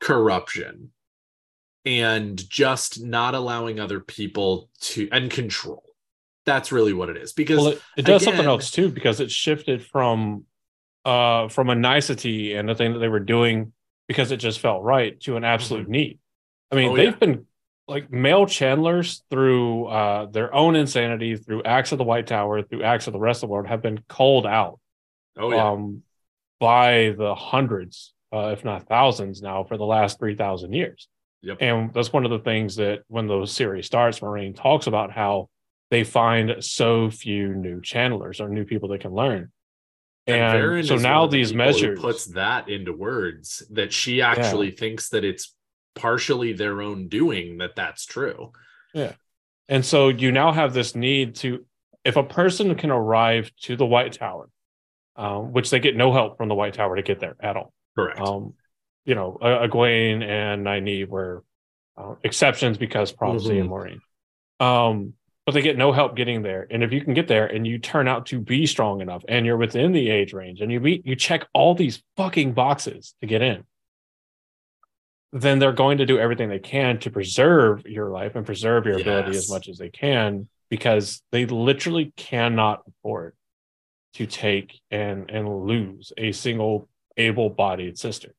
[0.00, 0.90] corruption
[1.84, 5.84] and just not allowing other people to and control.
[6.46, 7.32] That's really what it is.
[7.32, 10.44] Because well, it, it does something else too because it shifted from
[11.04, 13.72] uh from a nicety and the thing that they were doing
[14.08, 16.18] because it just felt right to an absolute need.
[16.70, 17.16] I mean, Oh, they've yeah.
[17.16, 17.46] been
[17.88, 22.82] like male channelers through uh, their own insanity, through acts of the White Tower, through
[22.84, 24.78] acts of the rest of the world, have been called out
[25.38, 25.70] Oh yeah.
[25.70, 26.02] um,
[26.60, 31.08] by the hundreds, uh, if not thousands, now for the last three thousand years.
[31.42, 31.56] Yep.
[31.60, 35.48] And that's one of the things that when the series starts, Moiraine talks about how
[35.90, 39.50] they find so few new channelers or new people that can learn.
[40.26, 45.08] And, Varen so now the these measures puts that into words that she actually thinks
[45.10, 45.54] that it's
[45.94, 48.52] partially their own doing that that's true.
[48.94, 49.12] Yeah.
[49.68, 51.64] And so you now have this need to,
[52.04, 54.48] if a person can arrive to the White Tower,
[55.16, 57.72] um, which they get no help from the White Tower to get there at all.
[57.96, 58.20] Correct.
[58.20, 58.54] Um,
[59.04, 61.44] you know, uh, Egwene and Nynaeve were
[61.96, 63.60] uh, exceptions because prophecy Mhm.
[63.60, 64.00] and Moiraine.
[64.64, 65.14] Um,
[65.50, 66.68] but they get no help getting there.
[66.70, 69.44] And if you can get there and you turn out to be strong enough and
[69.44, 73.26] you're within the age range and you meet, you check all these fucking boxes to
[73.26, 73.64] get in,
[75.32, 79.00] then they're going to do everything they can to preserve your life and preserve your
[79.00, 83.34] ability as much as they can because they literally cannot afford
[84.14, 88.36] to take and and lose a single able-bodied sister.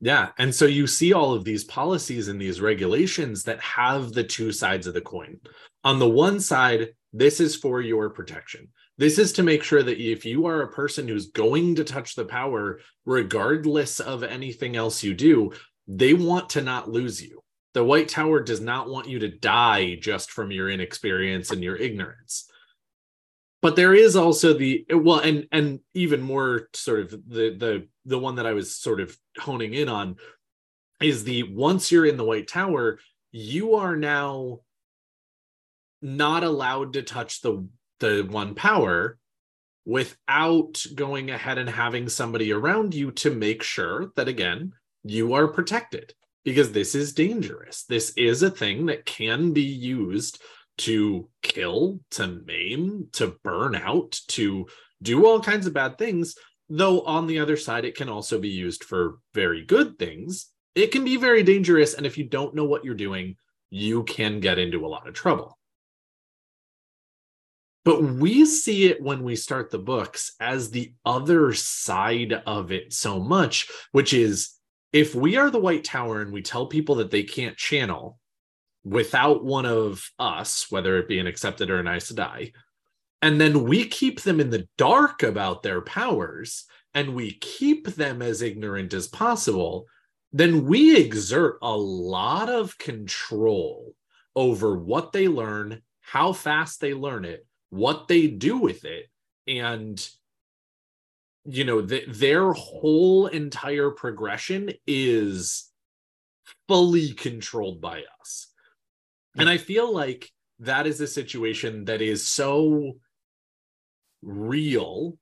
[0.00, 0.28] Yeah.
[0.38, 4.52] And so you see all of these policies and these regulations that have the two
[4.52, 5.38] sides of the coin.
[5.86, 8.66] On the one side, this is for your protection.
[8.98, 12.16] This is to make sure that if you are a person who's going to touch
[12.16, 15.52] the power, regardless of anything else you do,
[15.86, 17.40] they want to not lose you.
[17.74, 21.76] The White Tower does not want you to die just from your inexperience and your
[21.76, 22.50] ignorance
[23.62, 28.18] but there is also the well and and even more sort of the the the
[28.18, 30.14] one that i was sort of honing in on
[31.00, 32.98] is the once you're in the white tower
[33.32, 34.60] you are now
[36.02, 37.66] not allowed to touch the
[38.00, 39.18] the one power
[39.84, 45.48] without going ahead and having somebody around you to make sure that again you are
[45.48, 46.12] protected
[46.44, 50.42] because this is dangerous this is a thing that can be used
[50.78, 54.66] to kill, to maim, to burn out, to
[55.02, 56.36] do all kinds of bad things.
[56.68, 60.50] Though on the other side, it can also be used for very good things.
[60.74, 61.94] It can be very dangerous.
[61.94, 63.36] And if you don't know what you're doing,
[63.70, 65.55] you can get into a lot of trouble.
[67.86, 72.92] But we see it when we start the books as the other side of it
[72.92, 74.56] so much, which is
[74.92, 78.18] if we are the White Tower and we tell people that they can't channel,
[78.82, 82.52] without one of us, whether it be an accepted or an Aes Sedai,
[83.22, 88.20] and then we keep them in the dark about their powers and we keep them
[88.20, 89.86] as ignorant as possible,
[90.32, 93.94] then we exert a lot of control
[94.34, 99.06] over what they learn, how fast they learn it, what they do with it,
[99.46, 100.08] and
[101.44, 105.70] you know th- their whole entire progression is
[106.68, 108.48] fully controlled by us
[109.38, 112.96] and I feel like that is a situation that is so
[114.22, 115.18] real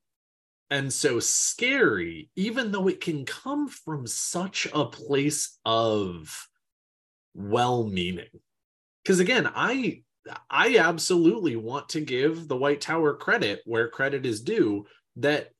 [0.70, 6.48] and so scary, even though it can come from such a place of
[7.34, 8.28] well meaning.
[9.02, 10.02] Because again, I
[10.50, 15.50] I absolutely want to give the White Tower credit where credit is due that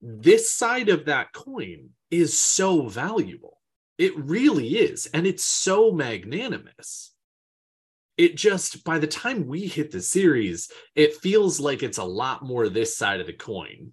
[0.00, 3.58] this side of that coin is so valuable.
[3.96, 5.06] It really is.
[5.06, 7.14] And it's so magnanimous
[8.16, 12.44] it just by the time we hit the series it feels like it's a lot
[12.44, 13.92] more this side of the coin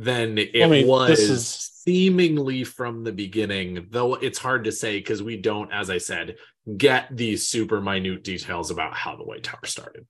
[0.00, 4.98] than it I mean, was is- seemingly from the beginning though it's hard to say
[4.98, 6.36] because we don't as i said
[6.76, 10.06] get these super minute details about how the white tower started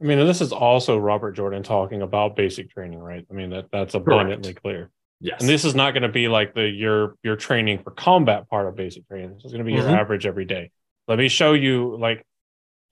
[0.00, 3.24] I mean, and this is also Robert Jordan talking about basic training, right?
[3.30, 4.90] I mean, that that's abundantly clear.
[5.20, 8.48] yes And this is not going to be like the your your training for combat
[8.50, 9.34] part of basic training.
[9.34, 9.82] This is going to be Mhm.
[9.88, 10.72] your average every day.
[11.06, 12.26] Let me show you like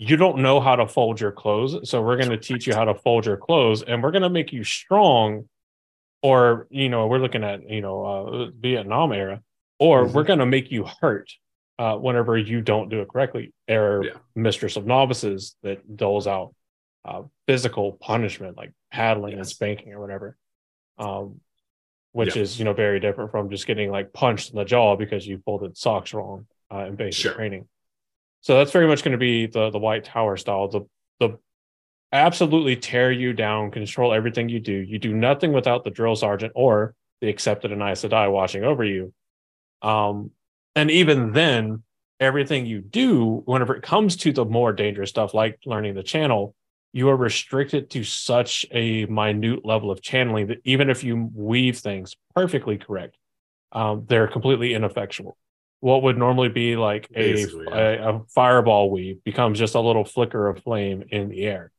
[0.02, 2.84] you don't know how to fold your clothes, so we're going to teach you how
[2.86, 5.46] to fold your clothes, and we're going to make you strong.
[6.22, 9.42] Or you know, we're looking at you know uh, Vietnam era,
[9.78, 10.12] or Mhm.
[10.14, 11.30] we're going to make you hurt
[11.78, 13.52] uh, whenever you don't do it correctly.
[13.68, 14.12] Or Yeah.
[14.34, 16.54] Mistress of Novices that doles out
[17.04, 20.36] uh, physical punishment like paddling and spanking or whatever.
[20.98, 21.40] Um,
[22.12, 22.42] which Yeah.
[22.42, 25.42] is you know very different from just getting like punched in the jaw because you
[25.44, 27.34] folded socks wrong uh, in basic Sure.
[27.34, 27.68] training.
[28.42, 30.68] So that's very much going to be the the White Tower style.
[30.68, 30.82] The
[31.18, 31.38] the
[32.12, 34.72] absolutely tear you down, control everything you do.
[34.72, 38.84] You do nothing without the drill sergeant or the accepted and Aes Sedai watching over
[38.84, 39.12] you.
[39.82, 40.30] Um,
[40.74, 41.82] and even then,
[42.18, 46.54] everything you do, whenever it comes to the more dangerous stuff like learning the channel,
[46.92, 51.78] you are restricted to such a minute level of channeling that even if you weave
[51.78, 53.16] things perfectly correct,
[53.72, 55.36] um, they're completely ineffectual.
[55.80, 57.46] What would normally be like a, yeah.
[57.72, 61.72] a, a fireball weave becomes just a little flicker of flame in the air.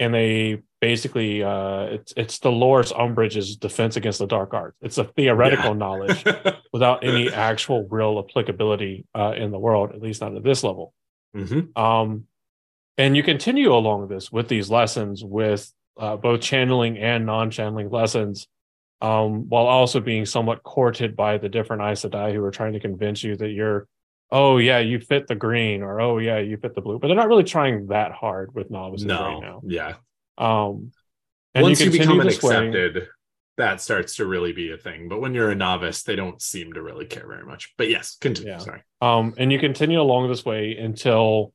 [0.00, 4.76] And they basically uh it's it's Dolores Umbridge's defense against the dark arts.
[4.80, 5.76] It's a theoretical Yeah.
[5.76, 6.24] knowledge
[6.72, 10.92] without any actual real applicability uh, in the world, at least not at this level.
[11.36, 11.76] Mhm.
[11.78, 12.24] Um,
[12.98, 18.48] and you continue along this with these lessons with uh, both channeling and non-channeling lessons,
[19.02, 22.80] um, while also being somewhat courted by the different Aes Sedai who are trying to
[22.80, 23.86] convince you that you're,
[24.30, 26.98] oh yeah, you fit the green, or oh yeah, you fit the blue.
[26.98, 29.60] But they're not really trying that hard with novices No, right now.
[29.66, 29.94] yeah.
[30.38, 30.92] Um,
[31.54, 33.08] and Once you, continue become an this way- accepted,
[33.58, 35.08] that starts to really be a thing.
[35.08, 37.74] But when you're a novice, they don't seem to really care very much.
[37.76, 38.52] But yes, continue.
[38.52, 38.58] Yeah.
[38.58, 38.82] Sorry.
[39.02, 41.52] Um, and you continue along this way until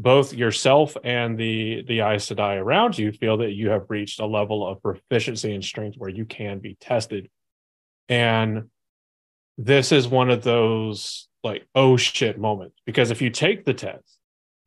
[0.00, 4.26] both yourself and the the Aes Sedai around you feel that you have reached a
[4.26, 7.28] level of proficiency and strength where you can be tested.
[8.08, 8.70] And
[9.58, 14.16] this is one of those like oh shit moments because if you take the test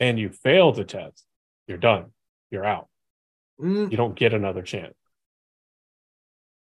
[0.02, 1.26] and you fail the test,
[1.68, 2.08] you're done.
[2.52, 2.90] You're out.
[3.60, 4.94] Mm, You don't get another chance.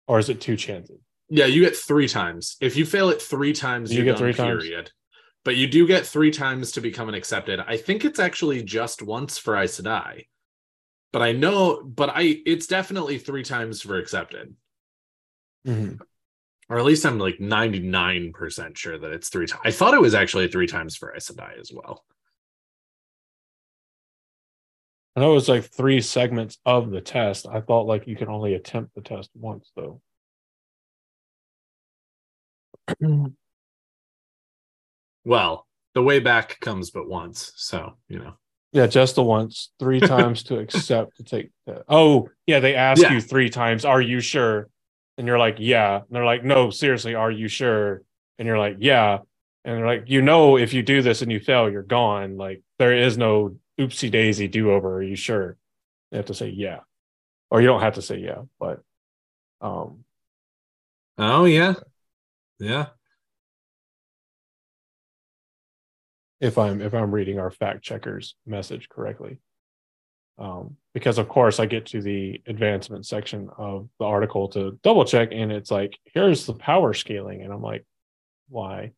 [0.08, 1.00] Or is it two chances?
[1.30, 2.58] yeah, you get three times.
[2.62, 4.64] If you fail it three times, You you're get done, three times?
[5.44, 5.56] Period.
[5.56, 7.60] But you do get three times to become an accepted.
[7.60, 10.26] I think it's actually just once for Aes Sedai.
[11.12, 14.56] But I know, but I it's definitely three times for accepted.
[15.68, 16.02] Mm-hmm.
[16.70, 19.62] Or at least I'm like 99% sure that it's three times.
[19.66, 22.04] I thought it was actually three times for Aes Sedai as well.
[25.16, 27.46] I know it was like three segments of the test.
[27.46, 30.02] I thought like you can only attempt the test once though.
[33.00, 33.28] Hmm.
[35.26, 37.52] Well, the way back comes but once.
[37.56, 38.34] So, you know.
[38.72, 41.52] Yeah, just the once, three times to accept to take.
[41.68, 43.14] The, oh, yeah, they ask Yeah.
[43.14, 44.70] you three times, "Are you sure?"
[45.18, 48.02] And you're like, "Yeah." And they're like, "No, seriously, are you sure?"
[48.40, 49.20] And you're like, "Yeah."
[49.64, 52.36] And they're like, "You know, if you do this and you fail, you're gone.
[52.38, 54.96] Like there is no oopsie daisy do over.
[54.98, 55.58] Are you sure?"
[56.12, 56.80] You have to say yeah,
[57.52, 58.82] or you don't have to say yeah, but
[59.62, 60.04] um,
[61.18, 61.76] Oh, yeah.
[62.60, 62.88] Yeah.
[66.44, 69.40] If I'm if I'm reading our fact checkers message correctly.
[70.38, 75.06] Um, because of course I get to the advancement section of the article to double
[75.06, 77.86] check, and it's like, here's the power scaling, and I'm like,
[78.50, 78.92] why?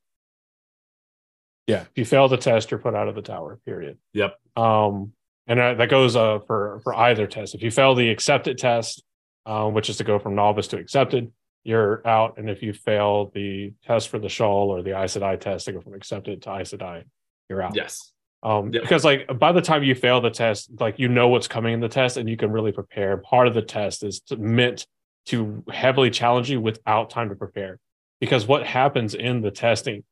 [1.67, 3.59] Yeah, if you fail the test, you're put out of the tower.
[3.65, 3.97] Period.
[4.13, 4.35] Yep.
[4.55, 5.11] Um,
[5.45, 7.53] and that that goes uh, for for either test.
[7.53, 9.03] If you fail the accepted test,
[9.45, 11.31] um, which is to go from novice to accepted,
[11.63, 12.37] you're out.
[12.37, 15.73] And if you fail the test for the shawl or the Aes Sedai test to
[15.73, 17.03] go from accepted to Aes Sedai,
[17.49, 17.75] you're out.
[17.75, 18.11] Yes.
[18.43, 18.83] Um, Yep.
[18.83, 21.79] because like by the time you fail the test, like you know what's coming in
[21.79, 23.17] the test and you can really prepare.
[23.17, 24.85] Part of the test is to, meant
[25.27, 27.79] to heavily challenge you without time to prepare.
[28.19, 30.03] Because what happens in the testing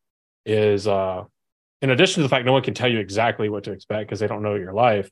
[0.45, 1.23] is, uh,
[1.81, 4.19] in addition to the fact no one can tell you exactly what to expect because
[4.19, 5.09] they don't know your life,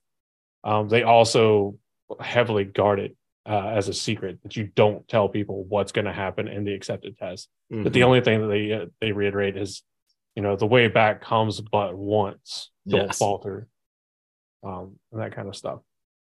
[0.63, 1.77] um, they also
[2.19, 3.15] heavily guard it
[3.47, 6.73] uh, as a secret that you don't tell people what's going to happen in the
[6.73, 7.49] accepted test.
[7.69, 8.05] But the Mhm.
[8.05, 9.83] only thing that they uh, they reiterate is,
[10.35, 12.69] you know, the way back comes but once.
[12.87, 13.17] Don't Yes.
[13.19, 13.67] falter,
[14.63, 15.79] um, and that kind of stuff.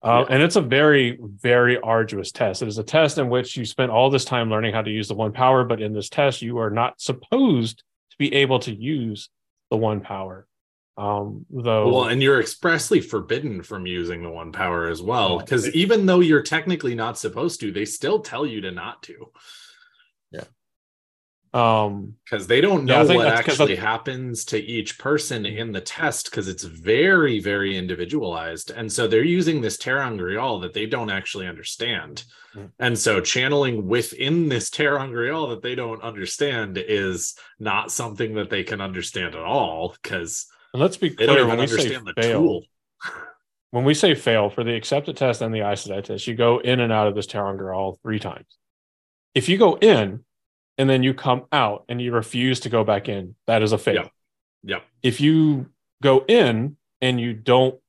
[0.02, 0.36] Uh, Yeah.
[0.36, 2.62] And it's a very very arduous test.
[2.62, 5.08] It is a test in which you spent all this time learning how to use
[5.08, 7.80] the one power, but in this test you are not supposed
[8.12, 9.30] to be able to use
[9.72, 10.48] the one power.
[10.98, 15.38] Um, though, Well, and you're expressly forbidden from using the one power as well.
[15.38, 19.32] Because even though you're technically not supposed to, they still tell you to not to.
[21.58, 26.30] Um, Because they don't know think what actually happens to each person in the test
[26.30, 28.70] because it's very, very individualized.
[28.70, 32.26] And so they're using this ter'angreal that they don't actually understand.
[32.54, 32.72] Mm.
[32.78, 38.64] And so channeling within this ter'angreal that they don't understand is not something that they
[38.64, 42.22] can understand at all because and let's be they don't clear we say understand the
[42.22, 42.64] fail, tool.
[43.72, 46.60] when we say fail for the accepted test and the Aes Sedai test, you go
[46.60, 48.46] in and out of this ter'angreal three times.
[49.34, 50.24] If you go in
[50.78, 53.78] and then you come out and you refuse to go back in, that is a
[53.78, 53.96] fail.
[53.96, 54.08] Yeah.
[54.64, 54.84] Yep.
[55.04, 55.68] If you
[56.04, 57.80] go in and you don't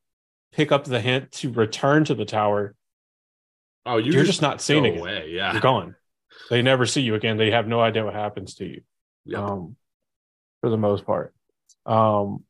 [0.52, 2.74] pick up the hint to return to the tower,
[3.86, 5.00] Oh, you you're just not seen again.
[5.00, 5.30] away.
[5.30, 5.52] Yeah.
[5.52, 5.94] You're gone.
[6.50, 7.36] They never see you again.
[7.38, 8.80] They have no idea what happens to you.
[9.24, 9.40] Yep.
[9.40, 9.76] um,
[10.60, 11.34] for the most part.
[11.86, 12.44] Um,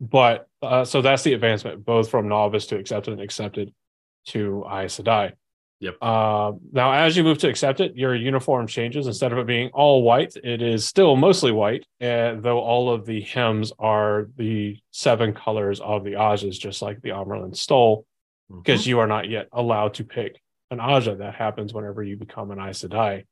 [0.00, 3.72] but uh, so that's the advancement, both from novice to accepted and accepted
[4.28, 5.32] to Aes Sedai.
[5.84, 5.96] Yep.
[6.00, 9.06] Uh, now, as you move to accept it, your uniform changes.
[9.06, 13.04] Instead of it being all white, it is still mostly white, uh, though all of
[13.04, 18.06] the hems are the seven colors of the Ajahs, just like the Amyrlin stole,
[18.50, 18.60] Mm-hmm.
[18.60, 20.38] because you are not yet allowed to pick
[20.70, 21.16] an Ajah.
[21.18, 23.24] That happens whenever you become an Aes Sedai.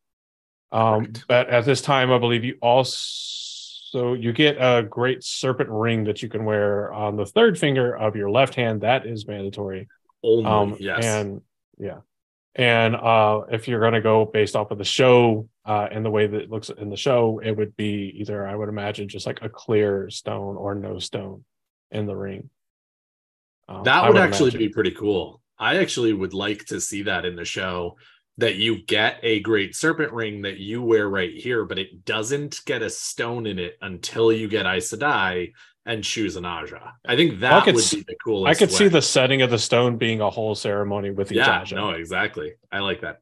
[0.73, 2.97] Um, but at this time, I believe you also
[3.93, 7.95] So you get a great serpent ring that you can wear on the third finger
[7.95, 8.81] of your left hand.
[8.81, 9.87] That is mandatory.
[10.23, 11.05] Only, Um, yes.
[11.05, 11.43] And
[11.79, 11.99] yeah.
[12.55, 16.11] And uh, if you're going to go based off of the show uh, and the
[16.11, 19.27] way that it looks in the show, it would be either, I would imagine, just
[19.27, 21.45] like a clear stone or no stone
[21.91, 22.51] in the ring.
[23.69, 24.69] Um, that I would, actually imagine.
[24.69, 25.41] be pretty cool.
[25.59, 27.97] I actually would like to see that in the show
[28.39, 32.61] that you get a great serpent ring that you wear right here, but it doesn't
[32.67, 35.53] get a stone in it until you get Aes Sedai
[35.85, 36.93] and choose an Ajah.
[37.07, 38.51] I think that could would s- be the coolest.
[38.51, 41.63] I could see the setting of the stone being a whole ceremony with each yeah
[41.63, 41.75] Ajah.
[41.77, 43.21] no exactly i like that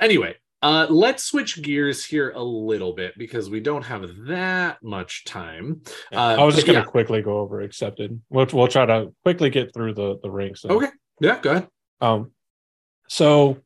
[0.00, 5.24] anyway uh let's switch gears here a little bit because we don't have that much
[5.24, 5.80] time
[6.12, 6.90] uh, I was just going to yeah.
[6.90, 8.20] quickly go over accepted.
[8.28, 10.62] We'll, we'll try to quickly get through the the ranks.
[10.62, 10.72] then.
[10.72, 10.88] okay
[11.20, 11.68] yeah go ahead
[12.00, 12.30] Um,
[13.08, 13.58] so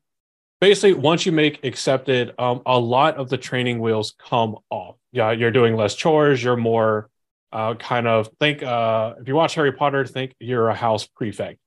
[0.60, 4.96] basically, once you make accepted, um, a lot of the training wheels come off.
[5.12, 6.42] Yeah, you're doing less chores.
[6.42, 7.08] You're more
[7.56, 8.62] uh, kind of think.
[8.62, 11.58] Uh, if you watch Harry Potter, think you're a house prefect.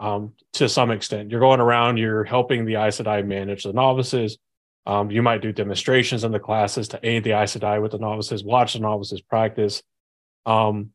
[0.00, 1.98] Um, to some extent, you're going around.
[1.98, 4.38] You're helping the Aes Sedai manage the novices.
[4.86, 7.98] Um, you might do demonstrations in the classes to aid the Aes Sedai with the
[7.98, 9.82] novices, watch the novices practice.
[10.46, 10.90] Um,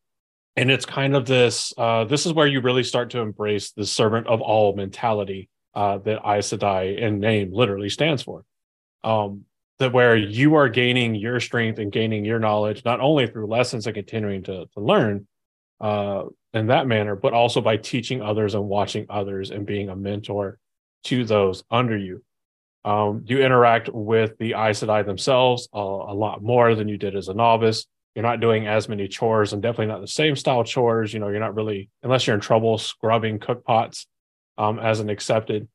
[0.54, 3.86] and it's kind of this uh, this is where you really start to embrace the
[3.86, 8.44] servant of all mentality uh, that Aes Sedai in name literally stands for.
[9.02, 9.46] Um,
[9.82, 13.86] that where you are gaining your strength and gaining your knowledge not only through lessons
[13.86, 15.26] and continuing to, to learn
[15.80, 19.96] uh, in that manner, but also by teaching others and watching others and being a
[19.96, 20.58] mentor
[21.04, 22.24] to those under you.
[22.84, 27.14] Um, you interact with the Aes Sedai themselves a, a lot more than you did
[27.14, 30.64] as a novice you're not doing as many chores and definitely not the same style
[30.64, 31.12] chores.
[31.14, 34.06] You know, you're not really, unless you're in trouble, scrubbing cook pots
[34.58, 35.68] um, as an accepted.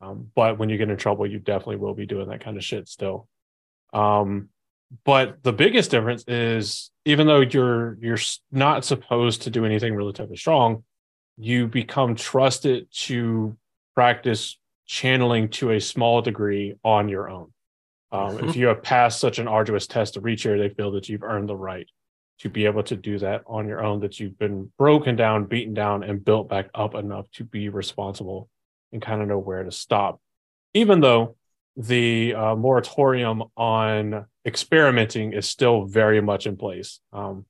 [0.00, 2.64] Um, but when you get in trouble, you definitely will be doing that kind of
[2.64, 3.28] shit still.
[3.94, 4.48] Um,
[5.04, 8.18] but the biggest difference is even though you're you're
[8.52, 10.84] not supposed to do anything relatively strong,
[11.36, 13.56] you become trusted to
[13.94, 17.52] practice channeling to a small degree on your own.
[18.12, 21.08] Um, if you have passed such an arduous test to reach here, they feel that
[21.08, 21.88] you've earned the right
[22.40, 25.72] to be able to do that on your own, that you've been broken down, beaten
[25.72, 28.48] down, and built back up enough to be responsible
[28.92, 30.20] and kind of know where to stop.
[30.74, 31.36] Even though
[31.76, 37.00] the uh, moratorium on experimenting is still very much in place.
[37.12, 37.46] Um,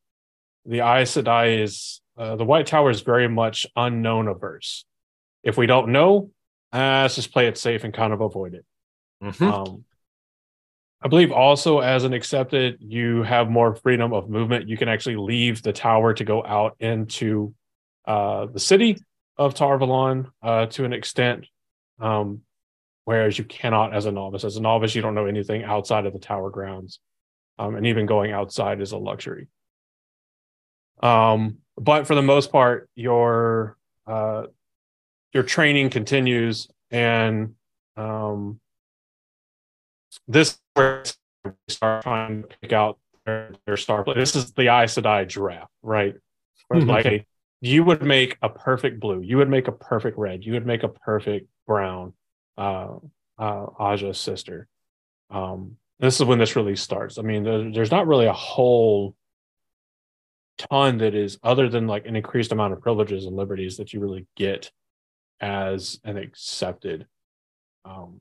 [0.65, 4.85] the Aes Sedai is, uh, the White Tower is very much unknown averse.
[5.43, 6.31] If we don't know,
[6.73, 8.65] uh, let's just play it safe and kind of avoid it.
[9.23, 9.53] Mhm.
[9.53, 9.85] Um,
[11.03, 14.69] I believe also as an accepted, you have more freedom of movement.
[14.69, 17.55] You can actually leave the tower to go out into
[18.07, 18.97] uh, the city
[19.37, 21.47] of Tar Valon uh, to an extent,
[22.01, 22.41] um,
[23.05, 24.45] whereas you cannot as a novice.
[24.45, 27.01] As a novice, you don't know anything outside of the tower grounds,
[27.59, 29.49] um, and even going outside is a luxury.
[31.03, 33.77] Um, but for the most part, your
[34.07, 34.45] uh,
[35.33, 37.55] your training continues, and
[37.97, 38.61] um,
[40.29, 41.17] this is
[41.69, 44.15] start trying to pick out their, their star play.
[44.15, 46.15] This is the Aes Sedai draft, right?
[46.69, 46.89] Where, Mhm.
[46.89, 47.27] Like a,
[47.61, 50.83] you would make a perfect blue, you would make a perfect red, you would make
[50.83, 52.13] a perfect brown.
[52.57, 52.97] Uh,
[53.39, 54.69] uh, Ajah's sister.
[55.31, 57.19] Um, this is when this really starts.
[57.19, 59.15] I mean, there, there's not really a whole
[60.59, 64.01] ton that is other than like an increased amount of privileges and liberties that you
[64.01, 64.71] really get
[65.41, 67.07] as an accepted.
[67.85, 68.21] Um,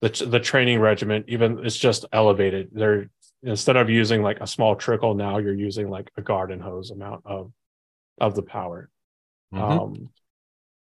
[0.00, 2.70] the the training regiment even it's just elevated.
[2.72, 3.08] They're
[3.42, 7.22] instead of using like a small trickle, now you're using like a garden hose amount
[7.24, 7.52] of
[8.20, 8.88] of the power.
[9.52, 9.60] Mhm.
[9.60, 10.10] Um,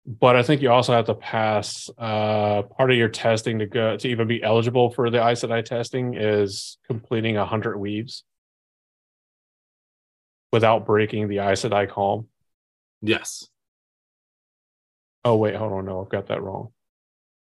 [0.05, 3.97] but I think you also have to pass uh, part of your testing to go
[3.97, 8.23] to even be eligible for the Aes Sedai testing is completing hundred weaves
[10.51, 12.27] without breaking the Aes Sedai calm.
[13.01, 13.47] yes
[15.23, 16.69] Oh wait, hold on, no, I've got that wrong.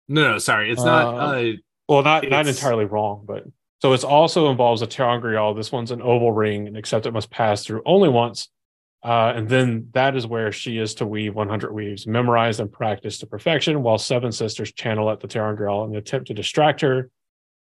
[0.08, 1.51] no no sorry it's not Uh, uh
[1.89, 3.43] Well, not not entirely wrong, but
[3.82, 5.56] so it's also involves a ter'angreal.
[5.56, 8.49] This one's an oval ring, and except it must pass through only once.
[9.06, 13.20] Uh, and then that is where she is to weave 100 weaves, memorized and practiced
[13.20, 17.12] to perfection, while seven sisters channel at the ter'angreal and attempt to distract her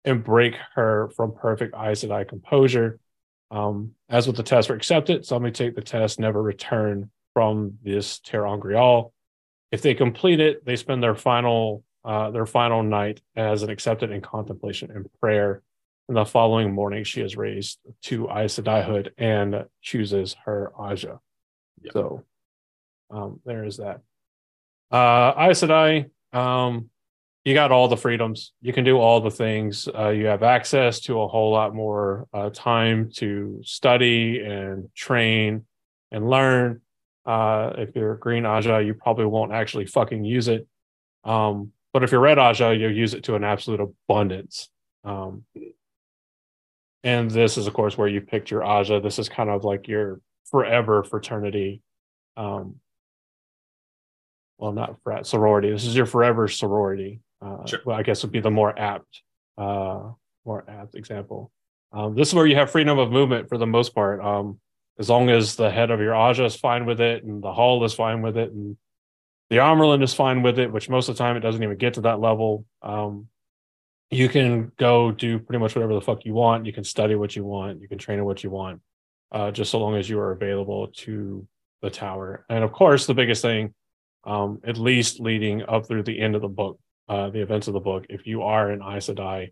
[0.04, 3.00] and break her from perfect Aes Sedai composure.
[3.52, 7.78] Um, as with the test for accepted, some may take the test never return from
[7.84, 9.12] this ter'angreal.
[9.72, 14.10] If they complete it, they spend their final uh, their final night as an accepted
[14.10, 15.62] in contemplation and prayer.
[16.08, 21.20] And the following morning, she is raised to Aes Sedaihood and chooses her Ajah.
[21.84, 21.94] Yep.
[21.94, 22.24] So
[23.12, 24.02] um, there is that.
[24.92, 26.10] Uh, Aes Sedai.
[26.34, 26.90] um,
[27.46, 28.52] you got all the freedoms.
[28.62, 29.88] You can do all the things.
[29.88, 35.66] Uh, you have access to a whole lot more uh, time to study and train
[36.12, 36.82] and learn.
[37.26, 40.68] Uh, if you're green Ajah, you probably won't actually fucking use it.
[41.24, 44.70] Um, but if you're red Ajah, you'll use it to an absolute abundance.
[45.06, 45.46] Um,
[47.04, 49.02] and this is, of course, where you picked your Ajah.
[49.02, 50.20] This is kind of like your
[50.52, 51.82] forever fraternity.
[52.36, 52.76] Um,
[54.58, 55.72] well, not frat sorority.
[55.72, 57.22] This is your forever sorority.
[57.42, 57.80] Uh, Sure.
[57.86, 59.22] Well, I guess would be the more apt,
[59.58, 60.12] uh,
[60.46, 61.52] more apt example.
[61.92, 64.20] Um, this is where you have freedom of movement for the most part.
[64.22, 64.60] Um,
[65.00, 67.84] as long as the head of your Ajah is fine with it, and the hall
[67.86, 68.78] is fine with it, and
[69.50, 71.94] the Amyrlin is fine with it, which most of the time it doesn't even get
[71.96, 72.66] to that level.
[72.82, 73.28] Um,
[74.10, 76.66] you can go do pretty much whatever the fuck you want.
[76.66, 77.82] You can study what you want.
[77.82, 78.82] You can train at what you want,
[79.32, 81.48] uh, just so long as you are available to
[81.82, 82.46] the tower.
[82.50, 83.74] And of course, the biggest thing,
[84.24, 87.74] um, at least leading up through the end of the book, uh, the events of
[87.74, 89.52] the book, if you are an Aes Sedai,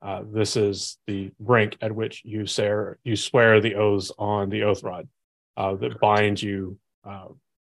[0.00, 4.62] uh, this is the rank at which you swear you swear the oaths on the
[4.62, 5.08] oath rod
[5.56, 7.26] uh, that binds you uh,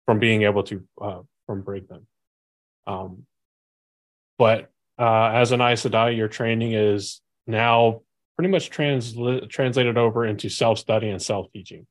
[0.05, 2.05] from being able to uh, from break them.
[2.87, 3.25] Um,
[4.37, 8.01] but uh, as an Aes Sedai, your training is now
[8.39, 11.85] pretty much transli- translated over into self study and self teaching.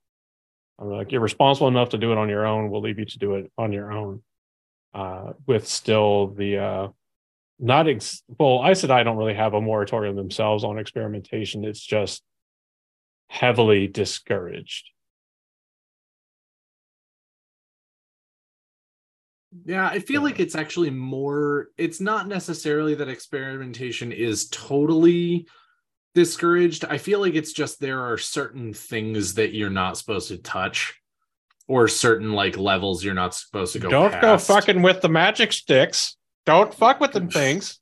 [0.79, 2.71] I'm like you're responsible enough to do it on your own.
[2.71, 4.23] We'll leave you to do it on your own,
[4.95, 6.89] uh, with still the uh,
[7.59, 8.65] not ex- well.
[8.67, 11.67] Aes Sedai don't really have a moratorium themselves on experimentation.
[11.67, 12.23] It's just
[13.29, 14.87] heavily discouraged.
[19.67, 25.47] Yeah, I feel like it's actually more, it's not necessarily that experimentation is totally
[26.19, 26.85] discouraged.
[26.85, 31.01] I feel like it's just there are certain things that you're not supposed to touch
[31.69, 35.53] or certain like levels you're not supposed to go Don't go fucking with the magic
[35.53, 36.17] sticks.
[36.45, 37.79] Don't fuck with them things.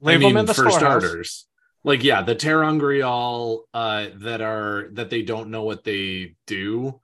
[0.00, 1.02] Leave I mean, them in the for storehouse.
[1.02, 1.46] starters.
[1.82, 7.00] Like yeah, the ter'angreal uh that are that they don't know what they do.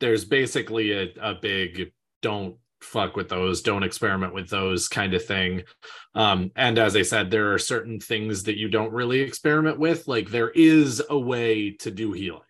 [0.00, 2.56] There's basically a, a big don't
[2.86, 5.62] fuck with those, don't experiment with those kind of thing.
[6.14, 10.08] Um, and as I said, there are certain things that you don't really experiment with.
[10.08, 12.40] Like there is a way to do healing.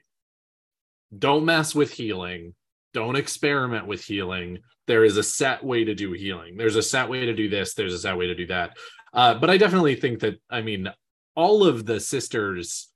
[1.17, 2.55] Don't mess with healing.
[2.93, 4.59] Don't experiment with healing.
[4.87, 6.57] There is a set way to do healing.
[6.57, 7.75] There's a set way to do this.
[7.75, 8.77] There's a set way to do that.
[9.13, 10.89] Uh, but I definitely think that, I mean,
[11.35, 12.91] all of the sisters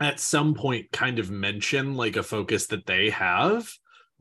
[0.00, 3.70] at some point kind of mention like a focus that they have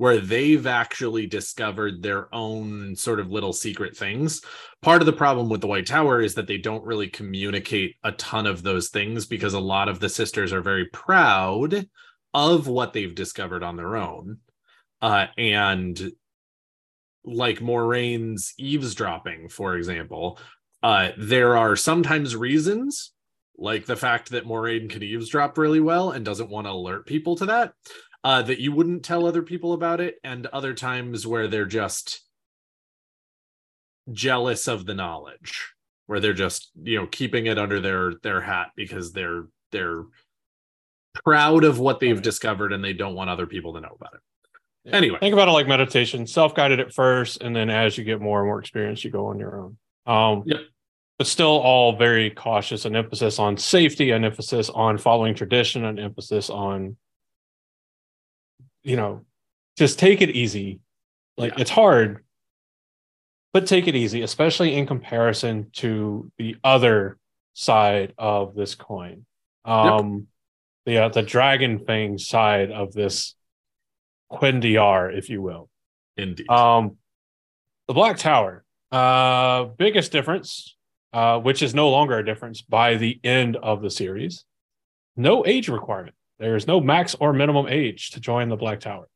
[0.01, 4.41] where they've actually discovered their own sort of little secret things.
[4.81, 8.11] Part of the problem with the White Tower is that they don't really communicate a
[8.13, 11.87] ton of those things because a lot of the sisters are very proud
[12.33, 14.39] of what they've discovered on their own.
[15.03, 16.11] Uh, and
[17.23, 20.39] like Moiraine's eavesdropping, for example,
[20.81, 23.11] uh, there are sometimes reasons,
[23.55, 27.35] like the fact that Moiraine can eavesdrop really well and doesn't want to alert people
[27.35, 27.75] to that,
[28.23, 32.21] uh, that you wouldn't tell other people about it, and other times where they're just
[34.11, 35.73] jealous of the knowledge,
[36.07, 40.03] where they're just you know keeping it under their their hat because they're they're
[41.25, 42.23] proud of what they've Right.
[42.23, 44.19] discovered and they don't want other people to know about it.
[44.85, 44.95] Yeah.
[44.95, 45.19] Anyway.
[45.19, 48.47] think about it like meditation, self-guided at first, and then as you get more and
[48.47, 49.77] more experience, you go on your own.
[50.05, 50.59] Um, Yep.
[51.17, 55.99] But still, all very cautious, an emphasis on safety, an emphasis on following tradition, an
[55.99, 56.97] emphasis on,
[58.83, 59.25] you know,
[59.77, 60.79] just take it easy.
[61.37, 61.61] Like Yeah.
[61.61, 62.23] it's hard,
[63.53, 67.17] but take it easy, especially in comparison to the other
[67.53, 69.25] side of this coin.
[69.65, 70.27] Um,
[70.85, 73.35] the uh, the dragon fang side of this
[74.31, 75.69] cuendillar, if you will.
[76.17, 76.49] Indeed.
[76.49, 76.97] Um,
[77.87, 80.75] the Black Tower, uh, biggest difference,
[81.13, 84.45] uh, which is no longer a difference by the end of the series.
[85.15, 86.15] No age requirement.
[86.41, 89.07] There is no max or minimum age to join the Black Tower.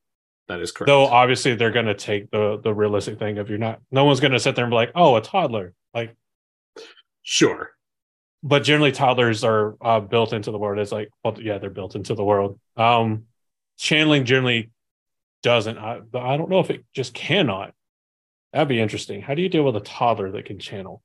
[0.48, 0.88] that is correct.
[0.88, 3.82] Though obviously they're going to take the the realistic thing of you're not.
[3.92, 6.16] No one's going to sit there and be like, "Oh, a toddler." Like,
[7.24, 7.72] sure.
[8.44, 10.80] but generally toddlers are uh, built into the world.
[10.80, 12.60] It's like, well, yeah, they're built into the world.
[12.78, 13.24] Um,
[13.78, 14.70] channeling generally
[15.42, 15.78] doesn't.
[15.78, 17.74] I, I don't know if it just cannot.
[18.54, 19.22] That'd be interesting.
[19.22, 21.02] How do you deal with a toddler that can channel?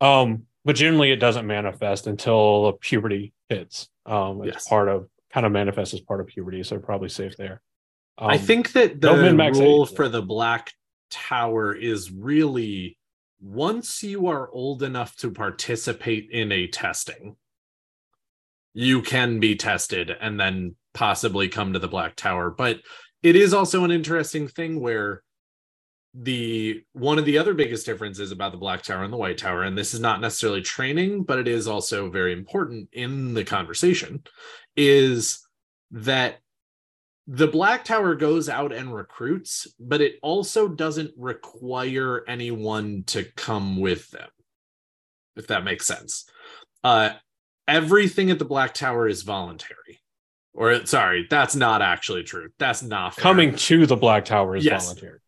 [0.00, 3.88] Um, but generally it doesn't manifest until the puberty hits.
[4.06, 4.68] Um, it's Yes.
[4.68, 7.60] part of kind of manifests as part of puberty, so probably safe there.
[8.16, 10.70] Um, I think that the min-max rule for the Black
[11.10, 12.96] Tower is really
[13.42, 17.36] once you are old enough to participate in a testing,
[18.72, 22.50] you can be tested and then possibly come to the Black Tower.
[22.50, 22.80] But
[23.22, 25.22] it is also an interesting thing where
[26.16, 29.64] the one of the other biggest differences about the black tower and the white tower
[29.64, 34.22] and this is not necessarily training but it is also very important in the conversation
[34.76, 35.44] is
[35.90, 36.36] that
[37.26, 43.80] the black tower goes out and recruits but it also doesn't require anyone to come
[43.80, 44.28] with them
[45.34, 46.26] if that makes sense
[46.84, 47.10] uh
[47.66, 50.00] everything at the black tower is voluntary
[50.52, 53.22] or sorry that's not actually true that's not fair.
[53.22, 54.84] Coming to the Black Tower is Yes.
[54.84, 55.20] volunteer.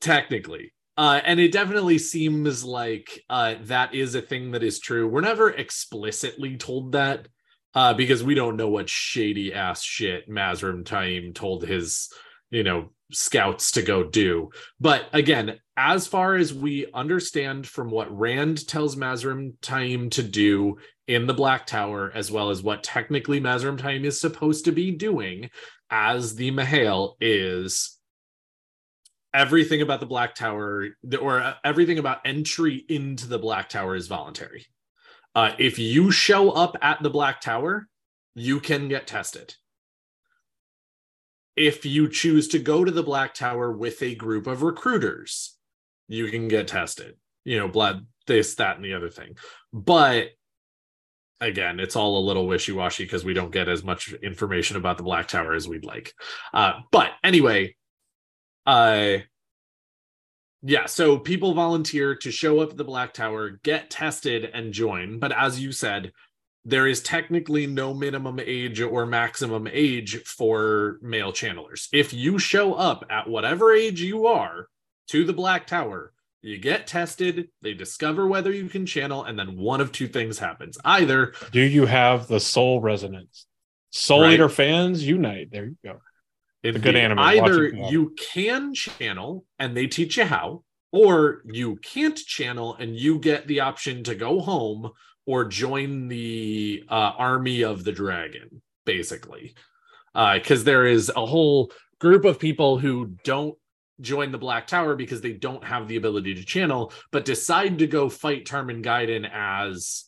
[0.00, 0.72] Technically.
[0.96, 5.06] Uh, and it definitely seems like uh, that is a thing that is true.
[5.06, 7.28] We're never explicitly told that
[7.74, 12.08] uh, because we don't know what shady ass shit mazrim taim told his
[12.50, 14.50] you know scouts to go do.
[14.80, 20.78] But again as far as we understand from what rand tells mazrim taim to do
[21.06, 24.90] in the black tower as well as what technically mazrim taim is supposed to be
[24.90, 25.48] doing
[25.90, 27.97] as the M'Hael is
[29.38, 30.88] everything about the black tower
[31.20, 34.66] or uh, everything about entry into the black tower is voluntary.
[35.34, 37.88] Uh, if you show up at the black tower
[38.34, 39.54] you can get tested.
[41.56, 45.56] If you choose to go to the black tower with a group of recruiters
[46.08, 47.14] you can get tested.
[47.44, 49.36] You know blood this that and the other thing.
[49.72, 50.30] But
[51.40, 55.04] again it's all a little wishy-washy because we don't get as much information about the
[55.04, 56.12] black tower as we'd like.
[56.52, 57.76] Uh, but anyway
[58.68, 59.18] uh
[60.62, 65.18] yeah so people volunteer to show up at the black tower get tested and join
[65.18, 66.12] but as you said
[66.66, 72.74] there is technically no minimum age or maximum age for male channelers if you show
[72.74, 74.68] up at whatever age you are
[75.06, 76.12] to the black tower
[76.42, 80.38] you get tested they discover whether you can channel and then one of two things
[80.38, 83.46] happens either Do you have the soul resonance?
[83.90, 84.34] Soul Right.
[84.34, 85.50] Eater fans unite.
[85.50, 86.00] There you go.
[86.62, 87.18] It's a good anime.
[87.18, 93.18] Either you can channel and they teach you how, or you can't channel and you
[93.18, 94.90] get the option to go home
[95.26, 99.54] or join the uh, army of the dragon, basically.
[100.14, 103.56] Because there is a whole group of people who don't
[104.00, 107.86] join the Black Tower because they don't have the ability to channel, but decide to
[107.86, 110.04] go fight Tarmon Gai'don as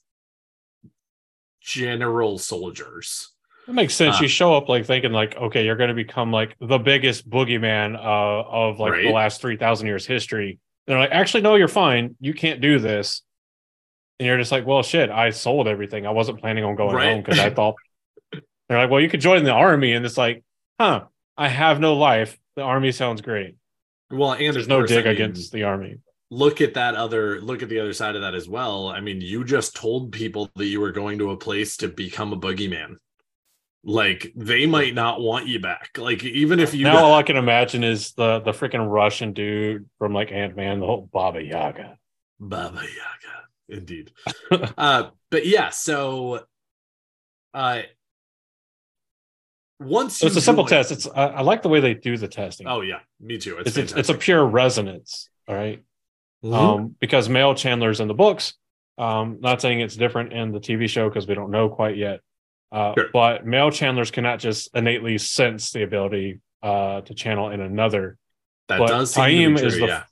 [1.60, 3.29] general soldiers.
[3.70, 4.16] It makes sense.
[4.16, 7.28] Uh, you show up like thinking like, okay, you're going to become like the biggest
[7.30, 8.00] boogeyman uh,
[8.48, 9.14] of like the Right.
[9.14, 10.50] last three thousand years history.
[10.50, 12.16] And they're like, actually, no, you're fine.
[12.20, 13.22] You can't do this.
[14.18, 15.08] And you're just like, well, shit.
[15.08, 16.06] I sold everything.
[16.06, 17.12] I wasn't planning on going Right.
[17.12, 17.76] home because I thought
[18.32, 20.42] they're like, well, you could join the army, and it's like,
[20.80, 21.04] huh?
[21.36, 22.38] I have no life.
[22.56, 23.54] The army sounds great.
[24.10, 25.98] Well, and There's no course, I dig mean, against the army.
[26.30, 29.20] look at that other look at the other side of that as well i mean
[29.20, 32.94] you just told people that you were going to a place to become a boogeyman
[33.82, 37.36] like they might not want you back like even if you now all I can
[37.36, 41.96] imagine is the the freaking Russian dude from like Ant Man, the whole Baba Yaga.
[42.38, 43.36] baba yaga
[43.68, 44.10] indeed
[44.78, 46.40] uh but yeah so
[47.54, 47.80] uh
[49.78, 50.92] once it's a simple join- test.
[50.92, 52.66] It's I, I like the way they do the testing.
[52.66, 55.28] oh yeah me too it's it's it's, a pure resonance.
[55.48, 55.82] All right?
[56.44, 56.54] Mhm.
[56.54, 58.54] um, because male channelers in the books.
[58.98, 62.20] Um, not saying it's different in the TV show because we don't know quite yet.
[62.72, 63.08] Uh, Sure.
[63.12, 68.16] But male channelers cannot just innately sense the ability uh, to channel in another.
[68.68, 70.04] that but does seem be is true, the- yeah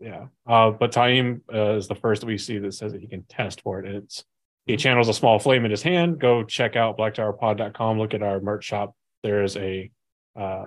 [0.00, 0.26] Yeah.
[0.46, 3.22] Uh, but Taim uh, is the first that we see that says that he can
[3.24, 3.94] test for it.
[3.94, 4.24] It's
[4.66, 6.20] he channels a small flame in his hand.
[6.20, 7.98] Go check out blacktowerpod.com.
[7.98, 8.94] Look at our merch shop.
[9.22, 9.90] There is a
[10.38, 10.66] uh,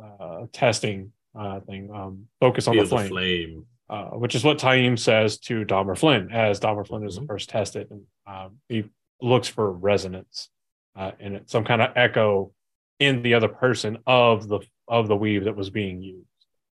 [0.00, 1.90] uh, testing uh, thing.
[1.92, 5.96] Um, focus on Feel the flame flame uh, which is what Taim says to Damer
[5.96, 8.84] Flinn, as Damer Flinn is the first tested, and um, he
[9.20, 10.48] looks for resonance
[10.96, 12.52] uh, it, some kind of echo
[12.98, 16.26] in the other person of the of the weave that was being used.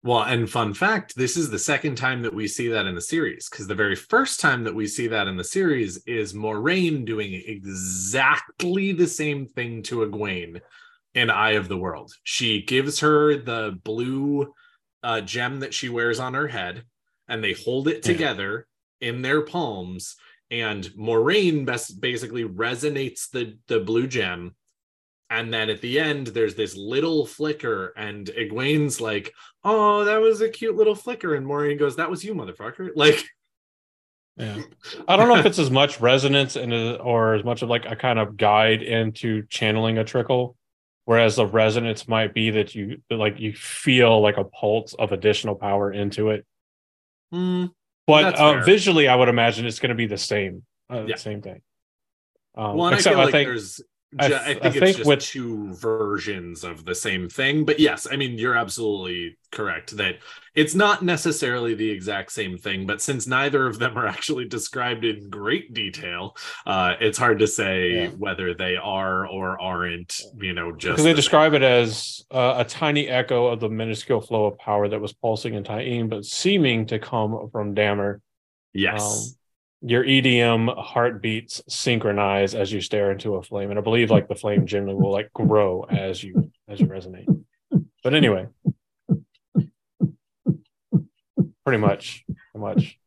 [0.03, 3.01] Well, and fun fact, this is the second time that we see that in the
[3.01, 7.07] series because the very first time that we see that in the series is Moiraine
[7.07, 10.61] doing exactly the same thing to Egwene
[11.15, 12.13] in Eye of the World.
[12.23, 14.53] She gives her the blue
[15.03, 16.85] uh, gem that she wears on her head,
[17.29, 18.13] and they hold it Yeah.
[18.13, 18.67] together
[19.01, 20.17] in their palms.
[20.61, 24.55] And Moiraine best basically resonates the the blue gem,
[25.29, 29.33] and then at the end there's this little flicker, and Egwene's like,
[29.65, 33.25] "Oh, that was a cute little flicker," and Moiraine goes, "That was you, motherfucker!" Like,
[34.37, 34.63] Yeah,
[35.09, 37.85] I don't know if it's as much resonance and uh, or as much of like
[37.87, 40.57] a kind of guide into channeling a trickle,
[41.05, 45.57] whereas the resonance might be that you like you feel like a pulse of additional
[45.57, 46.47] power into it.
[47.33, 47.67] hmm,
[48.07, 51.15] But uh, visually, I would imagine it's going to be the same, uh, Yeah.
[51.15, 51.63] the same thing.
[52.57, 53.81] Um, well, I except feel I, like think there's
[54.19, 57.65] I th- I, I think it's think just with- two versions of the same thing.
[57.65, 60.17] But yes, I mean you're absolutely correct that
[60.55, 62.87] it's not necessarily the exact same thing.
[62.87, 66.37] But since neither of them are actually described in great detail,
[66.67, 68.09] uh, it's hard to say Yeah.
[68.11, 70.21] whether they are or aren't.
[70.39, 71.17] You know, just because they the same.
[71.17, 75.13] describe it as uh, a tiny echo of the minuscule flow of power that was
[75.13, 78.21] pulsing in Taim, but seeming to come from Damer.
[78.73, 79.03] yes.
[79.03, 79.35] Um,
[79.87, 84.35] your EDM heartbeats synchronize as you stare into a flame, and I believe like the
[84.35, 87.27] flame generally will like grow as you as you resonate.
[88.03, 88.47] But anyway,
[91.65, 92.99] pretty much, pretty much.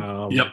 [0.00, 0.46] Um, Yep.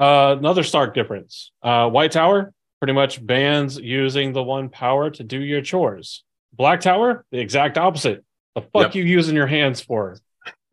[0.00, 1.50] Uh, another stark difference.
[1.62, 6.22] Uh, White Tower pretty much bans using the one power to do your chores.
[6.52, 8.24] Black Tower, the exact opposite.
[8.54, 8.94] The fuck Yep.
[8.94, 10.16] you using your hands for?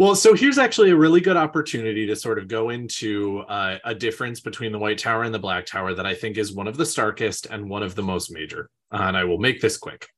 [0.00, 3.94] well, so here's actually a really good opportunity to sort of go into uh, a
[3.94, 6.78] difference between the White Tower and the Black Tower that I think is one of
[6.78, 8.70] the starkest and one of the most major.
[8.90, 10.08] Uh, and I will make this quick.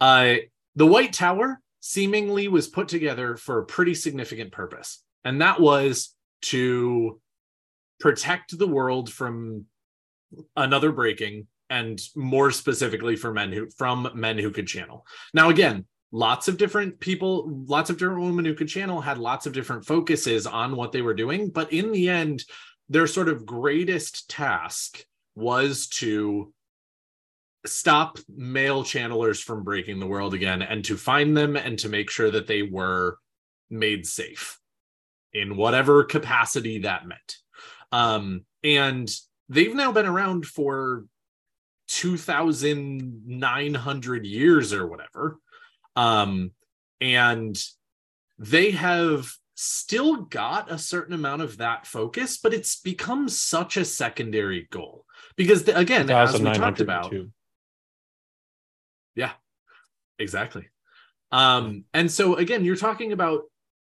[0.00, 0.38] Uh,
[0.74, 6.16] the White Tower seemingly was put together for a pretty significant purpose, and that was
[6.46, 7.20] to
[8.00, 9.66] protect the world from
[10.56, 15.84] another breaking and more specifically for men who from men who could channel now again
[16.12, 19.84] lots of different people lots of different women who could channel had lots of different
[19.84, 21.48] focuses on what they were doing.
[21.48, 22.44] But in the end
[22.88, 25.04] their sort of greatest task
[25.34, 26.52] was to
[27.64, 32.10] stop male channelers from breaking the world again and to find them and to make
[32.10, 33.16] sure that they were
[33.70, 34.58] made safe
[35.32, 37.38] in whatever capacity that meant.
[37.90, 39.10] Um and
[39.48, 41.06] they've now been around for
[41.88, 45.38] 2900 years or whatever
[45.96, 46.50] um
[47.00, 47.58] and
[48.38, 53.84] they have still got a certain amount of that focus but it's become such a
[53.84, 55.04] secondary goal.
[55.36, 57.30] Because the, again as we talked about 1902.
[60.18, 60.68] exactly.
[61.30, 63.42] Um and so again you're talking about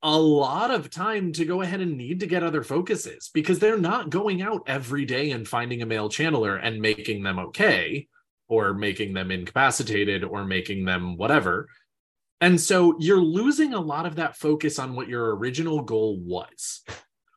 [0.03, 3.77] a lot of time to go ahead and need to get other focuses because they're
[3.77, 8.07] not going out every day and finding a male channeler and making them okay
[8.49, 11.69] or making them incapacitated or making them whatever
[12.43, 16.83] and so you're losing a lot of that focus on what your original goal was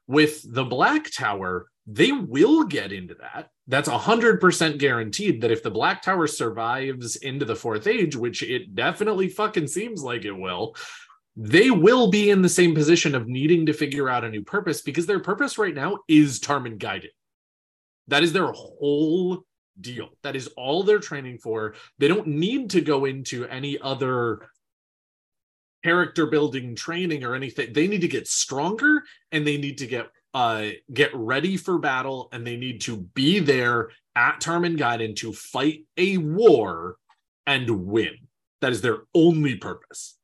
[0.08, 5.70] with the black tower they will get into that that's 100% guaranteed that if the
[5.70, 10.74] black tower survives into the fourth age which it definitely fucking seems like it will
[11.36, 14.80] they will be in the same position of needing to figure out a new purpose
[14.80, 17.10] because their purpose right now is Tarmon Gai'don.
[18.08, 19.44] That is their whole
[19.78, 20.08] deal.
[20.22, 21.74] That is all they're training for.
[21.98, 24.48] They don't need to go into any other
[25.86, 27.72] character building training or anything.
[27.72, 32.28] They need to get stronger and they need to get uh get ready for battle
[32.32, 36.96] and they need to be there at Tarmon Gai'don to fight a war
[37.46, 38.16] and win.
[38.60, 40.18] That is their only purpose.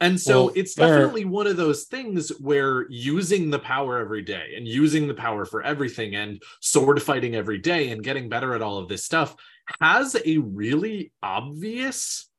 [0.00, 4.22] And so Well, it's there- definitely one of those things where using the power every
[4.22, 8.54] day and using the power for everything and sword fighting every day and getting better
[8.54, 9.34] at all of this stuff
[9.80, 12.30] has a really obvious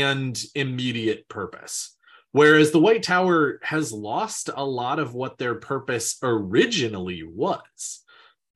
[0.00, 1.96] and immediate purpose.
[2.32, 8.02] Whereas the White Tower has lost a lot of what their purpose originally was.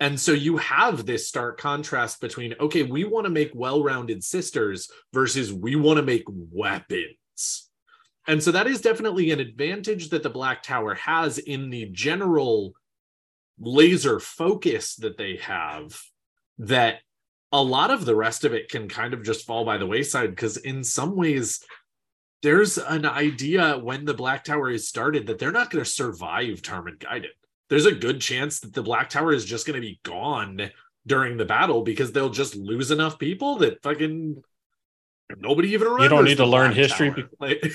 [0.01, 4.23] And so you have this stark contrast between, okay, we want to make well rounded
[4.25, 7.71] sisters versus we want to make weapons.
[8.27, 12.73] And so that is definitely an advantage that the Black Tower has in the general
[13.59, 15.99] laser focus that they have,
[16.59, 17.01] that
[17.57, 20.31] a lot of the rest of it can kind of just fall by the wayside
[20.31, 21.61] because, in some ways,
[22.43, 26.61] there's an idea when the Black Tower is started that they're not going to survive
[26.61, 27.31] Tarmon Gai'don.
[27.71, 30.71] There's a good chance that the Black Tower is just going to be gone
[31.07, 34.43] during the battle because they'll just lose enough people that fucking
[35.39, 36.05] nobody even remembers.
[36.05, 37.31] You don't need to learn Black history Tower.
[37.41, 37.73] Like,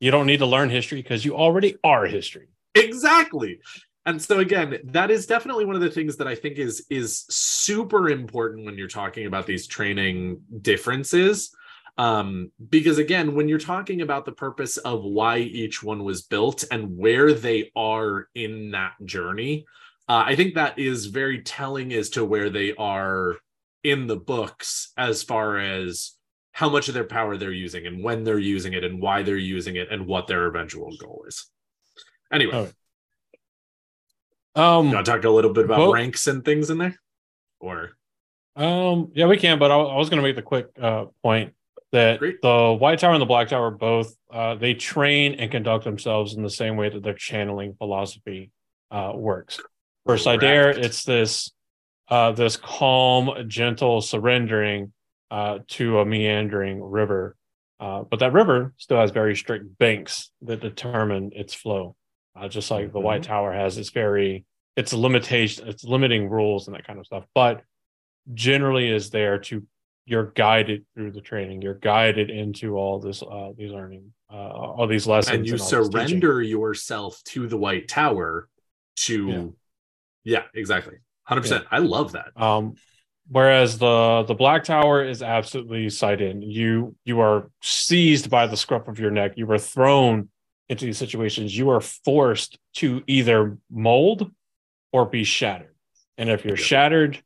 [0.00, 2.48] You don't need to learn history because you already are history.
[2.74, 3.60] exactly
[4.06, 7.24] and so again that is definitely one of the things that i think is is
[7.30, 11.54] super important when you're talking about these training differences.
[11.96, 16.64] Um because again when you're talking about the purpose of why each one was built
[16.72, 19.64] and where they are in that journey
[20.08, 23.36] uh, i think that is very telling as to where they are
[23.84, 26.16] in the books as far as
[26.54, 29.36] how much of their power they're using and when they're using it and why they're
[29.36, 31.50] using it and what their eventual goal is.
[32.32, 32.54] Anyway.
[32.54, 32.68] Oh.
[34.54, 37.00] Um, you want to talk a little bit about Well- ranks and things in there
[37.60, 37.90] or
[38.56, 41.54] Um, yeah, we can, but I, I was going to make the quick uh, point
[41.90, 42.40] that Great.
[42.42, 46.42] the White Tower and the Black Tower both uh, they train and conduct themselves in
[46.42, 48.50] the same way that their channeling philosophy
[48.90, 49.60] uh, works.
[50.06, 51.50] For saidar, it's this
[52.08, 54.92] uh, this calm, gentle surrendering
[55.30, 57.36] uh, to a meandering river.
[57.80, 61.96] Uh, but that river still has very strict banks that determine its flow,
[62.36, 64.44] uh, just like the White Tower has its very
[64.76, 67.24] its limitation, its limiting rules and that kind of stuff.
[67.34, 67.62] But
[68.34, 69.64] generally, is there to
[70.06, 71.62] you're guided through the training.
[71.62, 75.66] You're guided into all this, uh, these learning, uh, all these lessons, and you teaching.
[75.66, 78.48] surrender yourself to the White Tower
[78.96, 79.54] to,
[80.24, 81.64] yeah, exactly, hundred percent.
[81.70, 82.38] I love that.
[82.40, 82.74] Um,
[83.28, 86.42] whereas the the Black Tower is absolutely saidin.
[86.42, 89.32] You you are seized by the scruff of your neck.
[89.36, 90.28] You are thrown
[90.68, 91.56] into these situations.
[91.56, 94.30] You are forced to either mold
[94.92, 95.74] or be shattered.
[96.16, 96.64] And if you're Yeah.
[96.64, 97.22] shattered,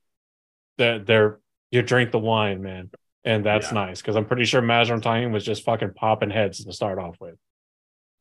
[0.78, 2.90] that they're you drink the wine, man.
[3.24, 3.74] And that's Yeah.
[3.86, 7.20] nice because I'm pretty sure Mazrim Taim was just fucking popping heads to start off
[7.20, 7.36] with.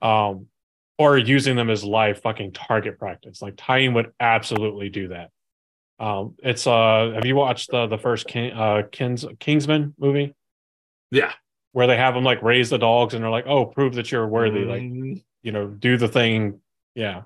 [0.02, 0.48] Um,
[0.98, 3.42] or using them as live fucking target practice.
[3.42, 5.32] Like Taim would absolutely do that.
[6.00, 10.34] Um, it's uh, have you watched the the first King, uh Kings Kingsman movie
[11.10, 11.32] Yeah,
[11.78, 14.28] where they have them like raise the dogs and they're like, oh, prove that you're
[14.28, 15.24] worthy, like Mhm.
[15.44, 16.60] you know, do the thing,
[16.96, 17.22] yeah.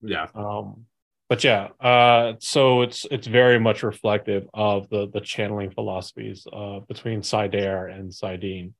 [0.00, 0.86] yeah, Um,
[1.28, 6.78] but yeah, uh, so it's it's very much reflective of the the channeling philosophies uh
[6.92, 8.72] between saidar and saidin.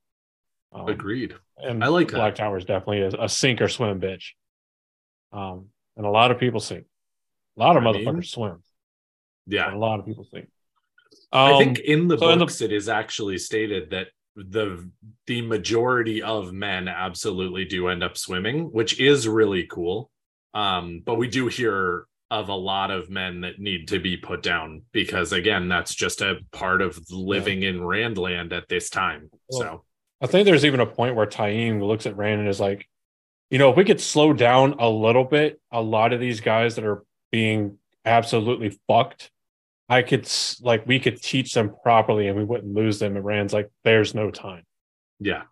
[0.73, 1.35] Um, agreed.
[1.59, 2.17] and I like that.
[2.17, 4.27] Black Tower is definitely a, a sink or swim bitch.
[5.33, 5.67] Um,
[5.99, 6.87] and a lot of people sink.
[7.59, 8.63] A lot of I motherfuckers mean, swim.
[9.47, 10.49] Yeah, a lot of people sink.
[11.31, 14.09] I Um, think in the so in the- books it is actually stated that
[14.49, 14.91] the
[15.27, 20.11] the majority of men absolutely do end up swimming, which is really cool.
[20.55, 24.43] Um, but we do hear of a lot of men that need to be put
[24.43, 29.31] down because again, that's just a part of living in Randland at this time.
[29.51, 29.85] So
[30.21, 32.89] I think there's even a point where Taim looks at Rand and is like,
[33.51, 36.77] you know, if we could slow down a little bit, a lot of these guys
[36.77, 39.31] that are being absolutely fucked,
[39.91, 40.27] I could
[40.63, 43.17] like we could teach them properly and we wouldn't lose them.
[43.17, 44.65] And Rand's like, there's no time.
[45.19, 45.43] yeah,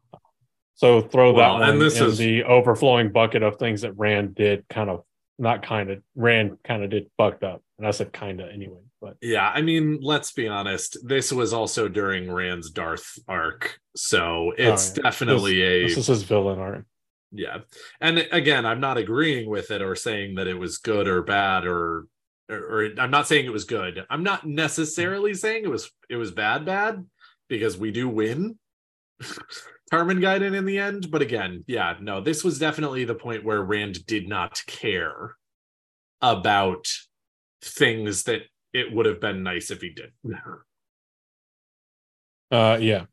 [0.77, 4.35] So throw Well, that one and this is- the overflowing bucket of things that Rand
[4.37, 5.03] did kind of
[5.39, 7.63] not kind of Rand kind of did fucked up.
[7.79, 9.51] And I said kind of anyway, but yeah.
[9.55, 10.97] I mean, let's be honest.
[11.07, 15.03] This was also during Rand's Darth arc, so it's Oh, yeah.
[15.03, 16.85] definitely a this is his villain art.
[17.31, 17.59] yeah
[18.01, 21.67] and again i'm not agreeing with it or saying that it was good or bad
[21.67, 22.07] or,
[22.49, 26.17] or or i'm not saying it was good i'm not necessarily saying it was it
[26.17, 27.05] was bad bad
[27.49, 28.59] because we do win
[29.91, 33.63] Tarmon Gai'don in the end but again yeah no this was definitely the point where
[33.63, 35.37] rand did not care
[36.21, 36.87] about
[37.63, 38.43] things that
[38.73, 40.13] it would have been nice if he did
[42.51, 43.05] Uh, yeah.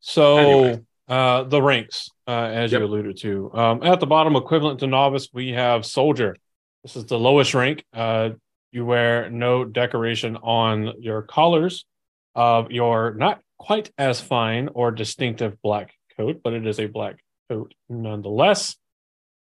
[0.00, 0.80] So Anyway.
[1.08, 2.80] uh, the ranks, uh, as Yep.
[2.80, 6.34] you alluded to, um, at the bottom, equivalent to novice, we have soldier.
[6.82, 7.84] This is the lowest rank.
[7.92, 8.30] Uh,
[8.76, 11.86] you wear no decoration on your collars
[12.34, 17.16] of your not quite as fine or distinctive black coat, but it is a black
[17.48, 18.76] coat nonetheless.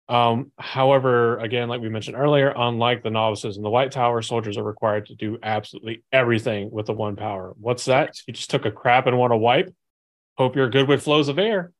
[0.10, 4.58] Um, however, again, like we mentioned earlier, unlike the novices in the White Tower, soldiers
[4.58, 7.54] are required to do absolutely everything with the one power.
[7.58, 8.14] What's that?
[8.28, 9.74] You just took a crap and want to wipe.
[10.38, 11.72] Hope you're good with flows of air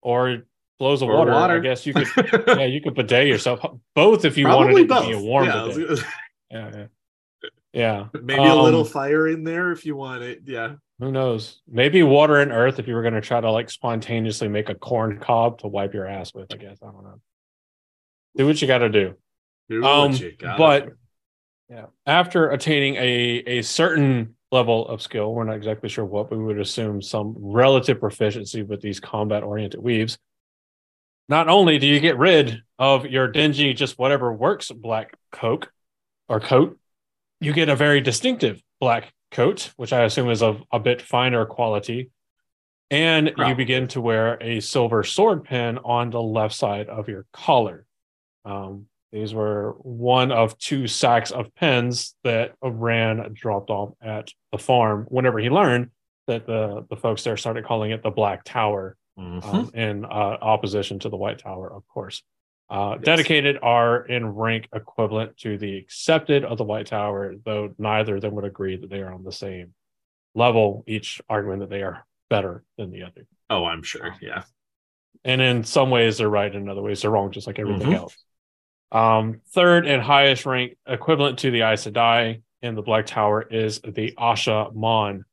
[0.00, 0.44] or
[0.80, 1.30] flows of water.
[1.30, 1.56] water.
[1.56, 2.08] I guess you could,
[2.48, 3.60] yeah, you could bidet yourself.
[3.94, 6.04] Both if you probably wanted both to be a warm yeah, was bidet.
[6.50, 6.86] Yeah, yeah,
[7.72, 8.06] yeah.
[8.22, 11.60] maybe a little Um, fire in there if you want it yeah Who knows?
[11.68, 14.74] Maybe water and earth if you were going to try to like spontaneously make a
[14.74, 16.52] corn cob to wipe your ass with.
[16.52, 17.20] I guess I don't know.
[18.36, 19.14] Do what you got to do.
[19.68, 20.88] Do Um, what you gotta but
[21.68, 26.38] yeah, after attaining a a certain level of skill, we're not exactly sure what, but
[26.38, 30.18] we would assume some relative proficiency with these combat oriented weaves.
[31.30, 35.68] Not only do you get rid of your dingy, just whatever works black coat
[36.28, 36.76] or coat,
[37.40, 41.46] you get a very distinctive black coat, which I assume is of a bit finer
[41.46, 42.10] quality.
[42.90, 47.24] And you begin to wear a silver sword pin on the left side of your
[47.32, 47.86] collar.
[48.44, 54.58] Um, these were one of two sacks of pens that Ran dropped off at the
[54.58, 55.90] farm whenever he learned
[56.26, 59.44] that the, the folks there started calling it the Black Tower Mhm.
[59.44, 62.22] um, in uh, opposition to the White Tower, of course.
[62.70, 63.04] Uh, Yes.
[63.04, 68.22] Dedicated are in rank equivalent to the accepted of the White Tower, though neither of
[68.22, 69.74] them would agree that they are on the same
[70.34, 73.26] level, each arguing that they are better than the other.
[73.50, 74.44] oh i'm sure yeah
[75.24, 77.94] And in some ways, they're right, in other ways, they're wrong, just like everything Mhm.
[77.96, 78.16] else.
[78.92, 83.80] Um, third and highest rank, equivalent to the Aes Sedai in the Black Tower, is
[83.80, 85.24] the Asha'man.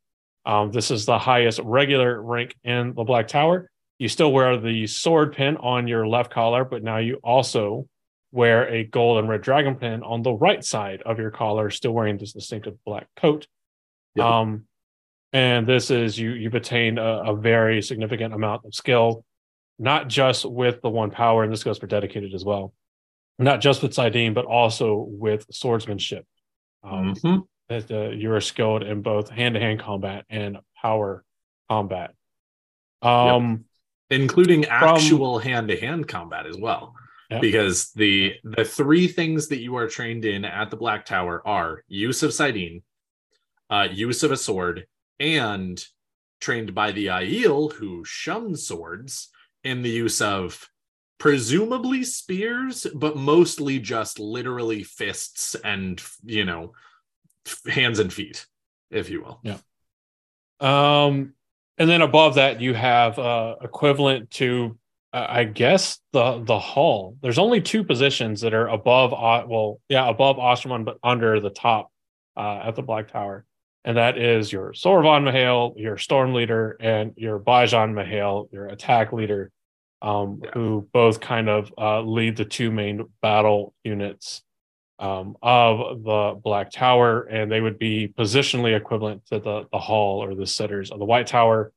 [0.46, 3.70] Um, this is the highest regular rank in the Black Tower.
[4.00, 7.88] You still wear the sword pin on your left collar, but now you also
[8.32, 11.94] wear a gold and red dragon pin on the right side of your collar, still
[11.94, 13.48] wearing this distinctive black coat.
[14.16, 14.26] Yep.
[14.26, 14.64] Um,
[15.34, 19.24] and this is you you've attained a, a very significant amount of skill,
[19.80, 22.74] not just with the one power, and this goes for dedicated as well,
[23.40, 26.26] not just with saidin, but also with swordsmanship.
[26.84, 27.48] Um, Mhm.
[27.70, 31.26] that uh, you are skilled in both hand-to-hand combat and power
[31.70, 32.14] combat.
[33.02, 33.66] Um,
[34.10, 36.94] including actual hand-to-hand combat as well
[37.30, 37.40] Yeah.
[37.40, 41.84] because the the three things that you are trained in at the black tower are
[41.88, 42.84] use of saidin,
[43.70, 44.88] uh use of a sword
[45.20, 45.84] and
[46.40, 49.30] trained by the Aiel who shun swords
[49.64, 50.70] in the use of
[51.18, 56.74] presumably spears but mostly just literally fists and you know
[57.68, 58.46] hands and feet
[58.92, 59.58] if you will Yeah.
[60.60, 61.34] Um,
[61.78, 64.78] and then above that, you have uh, equivalent to,
[65.14, 67.18] uh, I guess, the the hall.
[67.22, 71.50] There's only two positions that are above, uh, well, yeah, above Asha'man, but under the
[71.50, 71.92] top
[72.36, 73.46] uh, at the Black Tower,
[73.86, 79.14] and that is your Sorvan M'Hael, your Storm Leader, and your Baijan M'Hael, your Attack
[79.14, 79.52] Leader,
[80.02, 80.52] um, Yeah.
[80.54, 84.44] who both kind of uh, lead the two main battle units
[85.00, 90.24] um, of the Black Tower, and they would be positionally equivalent to the the Hall
[90.24, 91.72] or the Sitters of the White Tower.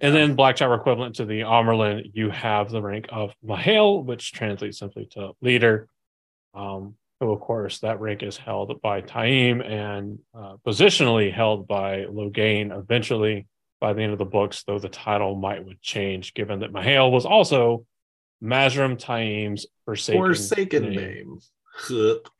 [0.00, 4.32] And then Black Tower equivalent to the Amyrlin, you have the rank of M'Hael, which
[4.32, 5.88] translates simply to leader.
[6.54, 12.04] Um, so of course, that rank is held by Taim and uh, positionally held by
[12.06, 13.46] Logain eventually
[13.80, 17.12] by the end of the books, though the title might would change given that M'Hael
[17.12, 17.86] was also
[18.42, 20.94] Mazrim Taim's forsaken, forsaken name.
[20.96, 21.38] name.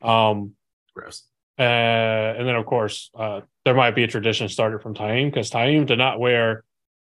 [0.01, 0.55] Um,
[0.95, 1.23] gross
[1.59, 5.51] uh, and then, of course, uh, there might be a tradition started from Taim because
[5.51, 6.63] Taim did not wear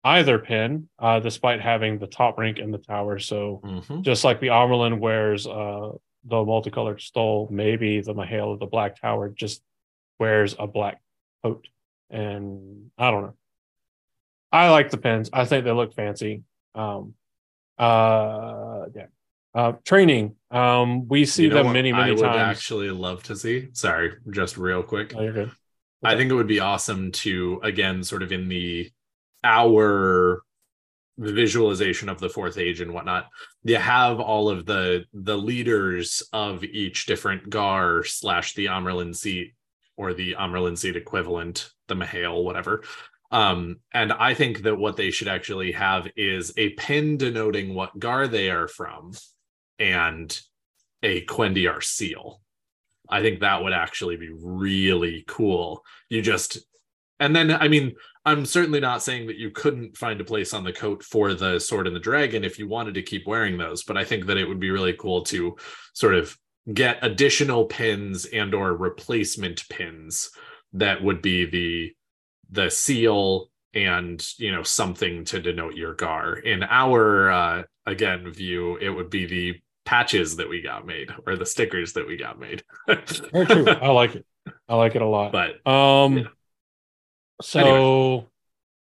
[0.04, 3.20] either pin, uh, despite having the top rank in the tower.
[3.20, 4.02] So, Mhm.
[4.02, 5.92] just like the Amyrlin wears uh,
[6.24, 9.62] the multicolored stole, maybe the M'Hael of the Black Tower just
[10.18, 11.00] wears a black
[11.44, 11.68] coat.
[12.10, 13.34] And I don't know.
[14.50, 15.30] I like the pins.
[15.32, 16.42] I think they look fancy.
[16.74, 17.14] Um,
[17.78, 19.06] uh, yeah.
[19.54, 20.34] Uh, training.
[20.50, 22.56] Um, we see You know them what many, I many would times.
[22.56, 23.68] actually love to see.
[23.72, 25.14] Sorry, just real quick.
[25.16, 25.50] Oh, good.
[26.02, 28.90] I think it would be awesome to again, sort of in the
[29.44, 30.42] our
[31.18, 33.28] visualization of the fourth age and whatnot.
[33.64, 39.54] You have all of the the leaders of each different gar slash the Amyrlin seat
[39.96, 42.82] or the Amyrlin seat equivalent, the M'Hael, whatever.
[43.30, 47.98] Um, and I think that what they should actually have is a pin denoting what
[47.98, 49.12] gar they are from
[49.82, 50.40] and
[51.02, 52.40] a cuendillar seal.
[53.08, 55.84] I think that would actually be really cool.
[56.08, 56.58] You just,
[57.18, 60.62] and then, I mean, I'm certainly not saying that you couldn't find a place on
[60.62, 63.82] the coat for the sword and the dragon if you wanted to keep wearing those,
[63.82, 65.56] but I think that it would be really cool to
[65.92, 66.36] sort of
[66.72, 70.30] get additional pins and or replacement pins
[70.72, 71.92] that would be the
[72.50, 78.76] the seal and you know something to denote your gar in our uh again view
[78.76, 82.38] it would be the patches that we got made or the stickers that we got
[82.38, 82.62] made
[83.32, 83.66] Very true.
[83.68, 84.24] I like it.
[84.68, 85.32] I like it a lot.
[85.32, 86.24] but Um, Yeah.
[87.42, 88.28] so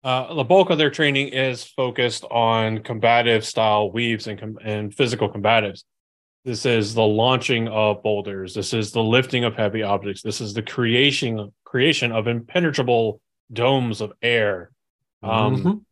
[0.05, 4.93] uh, the bulk of their training is focused on combative style weaves and com- and
[4.95, 5.85] physical combatives.
[6.45, 8.53] This is the launching of boulders.
[8.55, 10.23] This is the lifting of heavy objects.
[10.23, 13.21] This is the creation creation of impenetrable
[13.53, 14.73] domes of air.
[15.23, 15.85] Um, Mhm.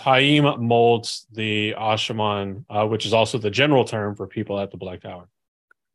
[0.00, 4.76] Taim molds the Ashaman, uh, which is also the general term for people at the
[4.76, 5.28] Black Tower,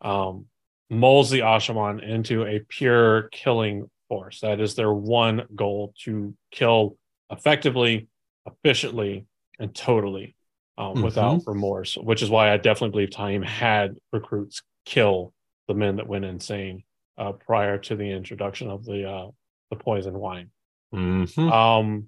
[0.02, 0.46] um,
[0.90, 4.40] molds the Ashaman into a pure killing force.
[4.40, 6.98] That is their one goal to kill
[7.30, 8.08] effectively,
[8.46, 9.26] efficiently,
[9.60, 10.36] and totally
[10.78, 15.34] um, without remorse, which is why I definitely believe Taim had recruits kill
[15.68, 16.84] the men that went insane
[17.18, 19.28] uh, prior to the introduction of the uh,
[19.70, 20.50] the poison wine.
[20.94, 21.52] Mhm.
[21.52, 22.08] Um,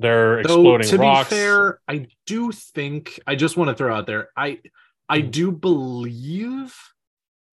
[0.00, 1.30] they're Though, to rocks.
[1.30, 4.28] be fair, I do think I just want to throw out there.
[4.36, 4.60] I
[5.08, 5.30] I Mhm.
[5.30, 6.76] do believe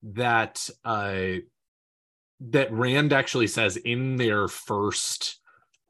[0.04, 1.38] that uh
[2.40, 5.40] that Rand actually says in their first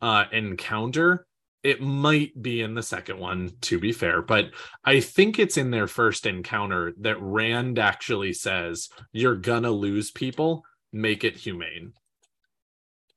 [0.02, 1.26] uh encounter.
[1.64, 4.52] It might be in the second one, to be fair, but
[4.86, 10.64] I think it's in their first encounter that Rand actually says, You're gonna lose people,
[10.94, 11.94] make it humane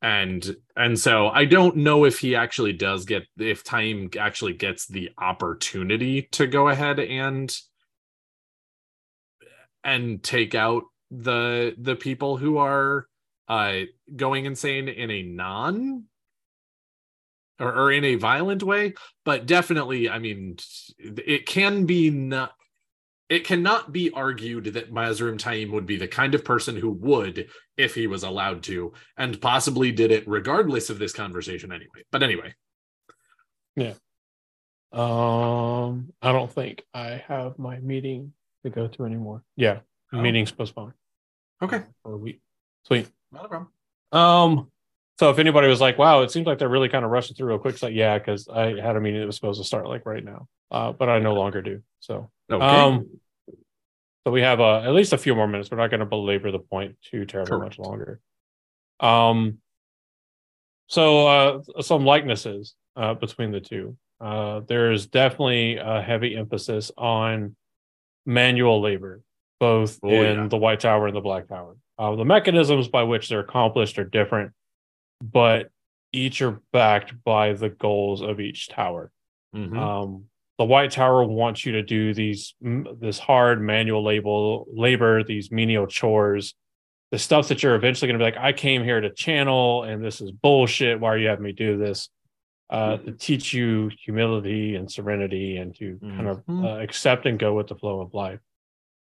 [0.02, 4.86] and and so I don't know if he actually does get if Taim actually gets
[4.86, 7.54] the opportunity to go ahead and
[9.84, 13.06] and take out the the people who are
[13.48, 13.80] uh
[14.16, 16.04] going insane in a non
[17.58, 18.94] or, or in a violent way.
[19.24, 20.56] But definitely i mean
[20.98, 22.52] it can be not
[23.30, 27.48] it cannot be argued that Mazrim Taim would be the kind of person who would
[27.76, 32.02] if he was allowed to, and possibly did it regardless of this conversation anyway.
[32.12, 32.54] But anyway,
[33.76, 33.94] Yeah.
[34.92, 38.32] Um, I don't think I have my meeting
[38.64, 39.44] to go to anymore.
[39.56, 39.80] Yeah,
[40.12, 40.20] Oh.
[40.20, 40.94] meeting's postponed
[41.62, 42.40] okay, for a week.
[42.84, 43.08] Sweet.
[43.30, 43.70] not a problem.
[44.10, 44.70] Um,
[45.20, 47.48] so if anybody was like, "Wow, it seems like they're really kind of rushing through
[47.48, 49.86] real quick," it's like, yeah, because I had a meeting that was supposed to start
[49.86, 51.82] like right now, uh, but I no longer do.
[52.00, 52.64] So, Okay.
[52.64, 53.06] um,
[54.24, 55.70] so we have uh, at least a few more minutes.
[55.70, 57.78] We're not going to belabor the point too terribly Correct.
[57.78, 58.18] much longer.
[58.98, 59.58] Um,
[60.86, 63.98] so uh, some likenesses uh, between the two.
[64.22, 67.56] Uh, there's definitely a heavy emphasis on
[68.24, 69.20] manual labor,
[69.58, 70.46] both Oh, in yeah.
[70.48, 71.76] the White Tower and the Black Tower.
[71.98, 74.52] Uh, the mechanisms by which they're accomplished are different,
[75.22, 75.70] but
[76.12, 79.10] each are backed by the goals of each tower.
[79.54, 79.76] Mhm.
[79.76, 80.24] Um,
[80.58, 85.86] the White Tower wants you to do these this hard manual label labor, these menial
[85.86, 86.54] chores,
[87.10, 90.04] the stuff that you're eventually going to be like, I came here to channel, and
[90.04, 91.00] this is bullshit.
[91.00, 92.08] Why are you having me do this?
[92.68, 96.64] Uh, to teach you humility and serenity, and to kind of Mhm.
[96.64, 98.38] uh, accept and go with the flow of life.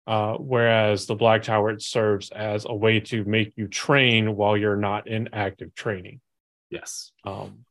[0.07, 4.55] Uh, whereas the Black Tower it serves as a way to make you train while
[4.55, 6.21] you're not in active training
[6.69, 7.11] yes.
[7.23, 7.65] um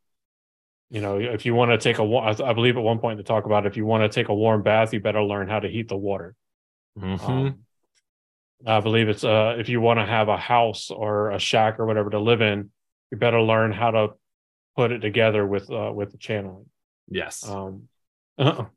[0.90, 3.46] you know if you want to take a I believe at one point to talk
[3.46, 5.88] about if you want to take a warm bath you better learn how to heat
[5.88, 6.34] the water
[6.98, 7.28] Mhm.
[7.28, 7.58] um,
[8.66, 11.86] i believe it's uh if you want to have a house or a shack or
[11.86, 12.70] whatever to live in
[13.10, 14.08] you better learn how to
[14.76, 16.66] put it together with uh with the channeling
[17.08, 17.48] yes.
[17.48, 17.88] um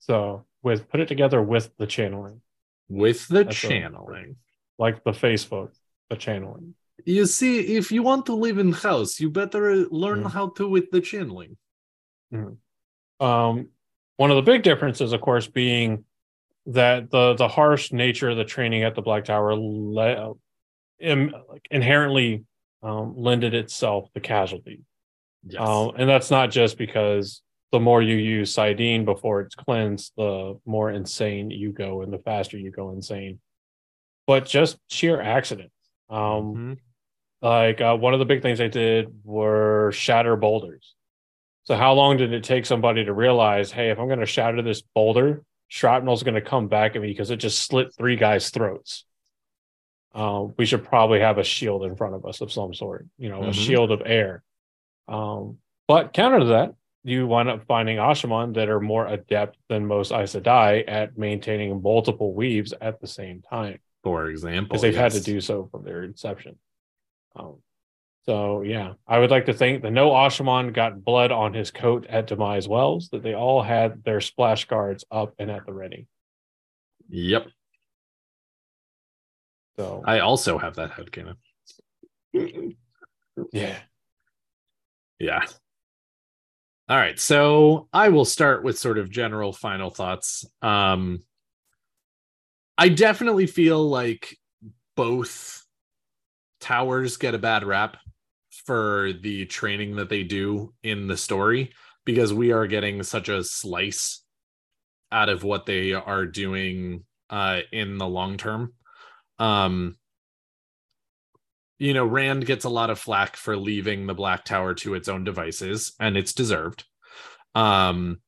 [0.00, 2.40] so with put it together with the channeling
[2.88, 4.36] With the that's a- channeling.
[4.78, 5.70] like the facebook
[6.10, 10.30] the channeling You see, if you want to live in house, you better learn Mhm.
[10.30, 11.56] how to with the channeling.
[13.20, 13.68] Um,
[14.16, 16.04] one of the big differences, of course, being
[16.66, 20.34] that the the harsh nature of the training at the Black Tower le-
[21.00, 22.44] im- like inherently
[22.82, 24.80] um, lended itself to casualty,
[25.44, 25.60] Yes.
[25.60, 27.42] um, and that's not just because
[27.72, 32.18] the more you use saidin before it's cleansed, the more insane you go, and the
[32.18, 33.40] faster you go insane.
[34.26, 35.74] But just sheer accidents.
[36.08, 36.78] Um, Mhm.
[37.40, 40.94] like uh, one of the big things they did were shatter boulders.
[41.64, 44.62] So how long did it take somebody to realize, hey, if I'm going to shatter
[44.62, 48.50] this boulder, shrapnel's going to come back at me because it just slit three guys'
[48.50, 49.04] throats.
[50.14, 53.30] Uh, we should probably have a shield in front of us of some sort, you
[53.30, 53.54] know, a Mhm.
[53.54, 54.42] shield of air.
[55.08, 55.58] Um,
[55.88, 60.12] but counter to that, you wind up finding Ashaman that are more adept than most
[60.12, 65.12] Aes Sedai at maintaining multiple weaves at the same time For example, because they've had
[65.12, 66.56] to do so from their inception.
[67.34, 67.56] Um,
[68.24, 72.06] so yeah, I would like to think that no Ashaman got blood on his coat
[72.08, 76.06] at Dumai's Wells, that they all had their splash guards up and at the ready.
[77.08, 77.48] Yep.
[79.76, 81.36] So I also have that headcanon.
[83.52, 83.78] yeah,
[85.18, 85.40] Yeah.
[86.88, 87.18] All right.
[87.18, 90.44] So I will start with sort of general final thoughts.
[90.60, 91.22] Um
[92.78, 94.36] I definitely feel like
[94.96, 95.64] both
[96.60, 97.96] towers get a bad rap
[98.66, 101.72] for the training that they do in the story
[102.04, 104.22] because we are getting such a slice
[105.10, 108.74] out of what they are doing uh in the long term.
[109.38, 109.96] Um
[111.82, 115.08] you know, Rand gets a lot of flack for leaving the Black Tower to its
[115.08, 116.84] own devices, and it's deserved.
[117.56, 118.20] Um,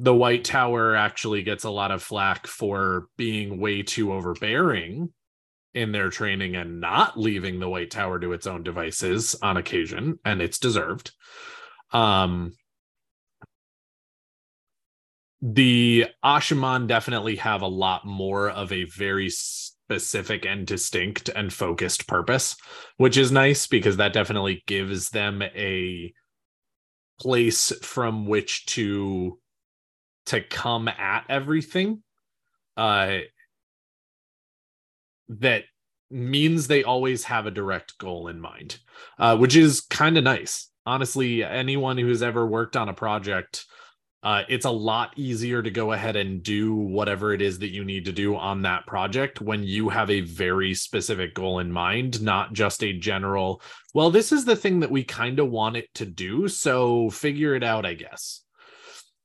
[0.00, 5.12] the White Tower actually gets a lot of flack for being way too overbearing
[5.74, 10.18] in their training and not leaving the White Tower to its own devices on occasion,
[10.24, 11.12] and it's deserved.
[11.92, 12.56] Um,
[15.40, 19.30] the Ashaman definitely have a lot more of a very
[19.88, 22.56] specific and distinct and focused purpose,
[22.98, 26.12] which is nice because that definitely gives them a
[27.18, 29.38] place from which to
[30.26, 32.02] to come at everything.
[32.76, 33.20] Uh
[35.30, 35.64] that
[36.10, 38.78] means they always have a direct goal in mind,
[39.18, 40.70] uh, which is kind of nice.
[40.86, 43.66] Honestly, anyone who's ever worked on a project
[44.22, 47.84] uh, it's a lot easier to go ahead and do whatever it is that you
[47.84, 52.20] need to do on that project when you have a very specific goal in mind,
[52.20, 53.62] not just a general,
[53.94, 56.48] well, this is the thing that we kind of want it to do.
[56.48, 58.42] So figure it out, I guess.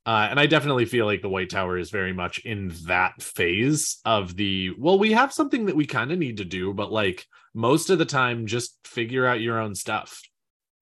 [0.06, 3.98] Uh, and I definitely feel like the White Tower is very much in that phase
[4.04, 7.24] of the, well, we have something that we kind of need to do, but like
[7.52, 10.20] most of the time, just figure out your own stuff,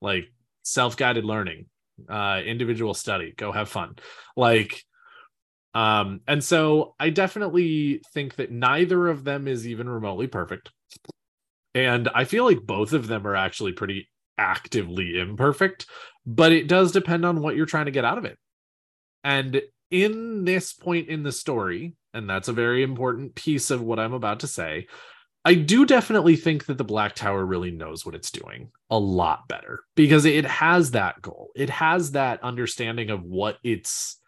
[0.02, 0.24] like
[0.64, 1.66] self guided learning
[2.08, 3.94] uh individual study go have fun
[4.36, 4.82] like
[5.74, 10.70] Um, and so I definitely think that neither of them is even remotely perfect.
[11.74, 15.86] And I feel like both of them are actually pretty actively imperfect,
[16.26, 18.38] but it does depend on what you're trying to get out of it.
[19.24, 23.98] And in this point in the story, and that's a very important piece of what
[23.98, 24.86] I'm about to say,
[25.44, 29.48] I do definitely think that the Black Tower really knows what it's doing a lot
[29.48, 31.50] better because it has that goal.
[31.56, 34.20] It has that understanding of what its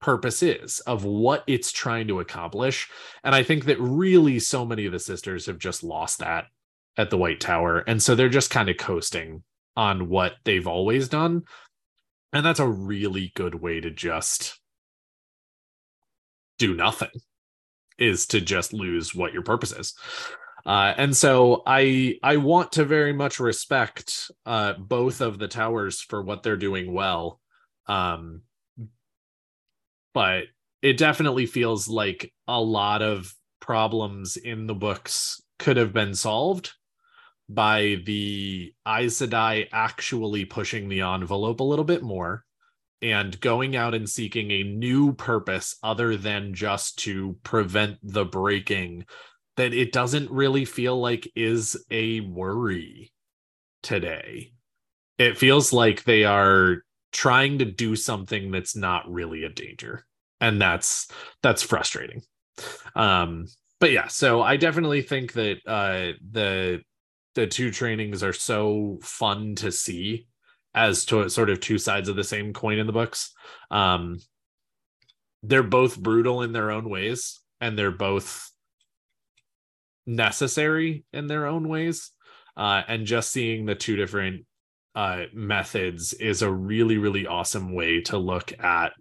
[0.00, 2.88] purpose is, of what it's trying to accomplish.
[3.24, 6.46] And I think that really so many of the sisters have just lost that
[6.96, 7.78] at the White Tower.
[7.78, 9.42] And so they're just kind of coasting
[9.76, 11.42] on what they've always done.
[12.32, 14.60] And that's a really good way to just
[16.58, 17.10] do nothing,
[17.98, 19.94] is to just lose what your purpose is.
[20.64, 26.00] Uh, and so I I want to very much respect uh, both of the towers
[26.00, 27.40] for what they're doing well,
[27.86, 28.42] um,
[30.14, 30.44] but
[30.80, 36.72] it definitely feels like a lot of problems in the books could have been solved
[37.48, 42.44] by the Aes Sedai actually pushing the envelope a little bit more
[43.00, 49.04] and going out and seeking a new purpose other than just to prevent the breaking
[49.56, 53.12] that it doesn't really feel like is a worry
[53.82, 54.52] today.
[55.18, 56.78] It feels like they are
[57.12, 60.06] trying to do something that's not really a danger.
[60.40, 61.08] And that's
[61.42, 62.22] that's frustrating.
[62.96, 63.46] Um
[63.78, 66.82] but yeah, so I definitely think that uh the
[67.34, 70.26] the two trainings are so fun to see
[70.74, 73.32] as to sort of two sides of the same coin in the books.
[73.70, 74.18] Um,
[75.42, 78.50] they're both brutal in their own ways, and they're both
[80.06, 82.10] necessary in their own ways.
[82.56, 84.44] Uh, and just seeing the two different
[84.94, 88.92] uh, methods is a really, really awesome way to look at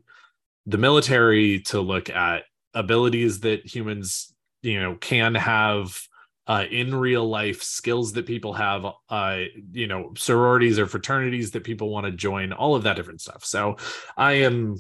[0.66, 6.00] the military, to look at abilities that humans, you know, can have
[6.48, 9.40] uh, in real life skills that people have uh,
[9.72, 13.46] you know sororities or fraternities that people want to join all of that different stuff
[13.46, 13.78] so
[14.18, 14.76] i am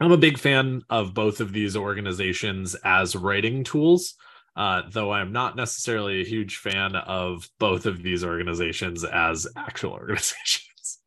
[0.00, 4.14] i'm a big fan of both of these organizations as writing tools
[4.56, 9.92] uh, though i'm not necessarily a huge fan of both of these organizations as actual
[9.92, 10.98] organizations.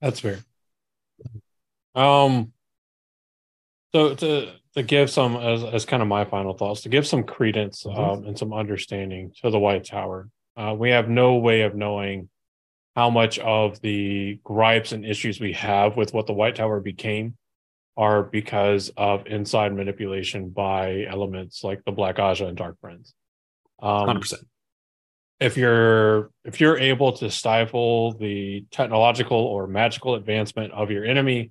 [0.00, 0.38] That's fair.
[1.94, 2.52] Um
[3.92, 7.24] so to to give some as, as kind of my final thoughts to give some
[7.24, 7.98] credence mm-hmm.
[7.98, 12.28] um, and some understanding to the white tower uh, we have no way of knowing
[12.96, 17.36] how much of the gripes and issues we have with what the white tower became
[17.96, 23.14] are because of inside manipulation by elements like the black Ajah and dark friends
[23.82, 24.34] um, 100%
[25.40, 31.50] if you're if you're able to stifle the technological or magical advancement of your enemy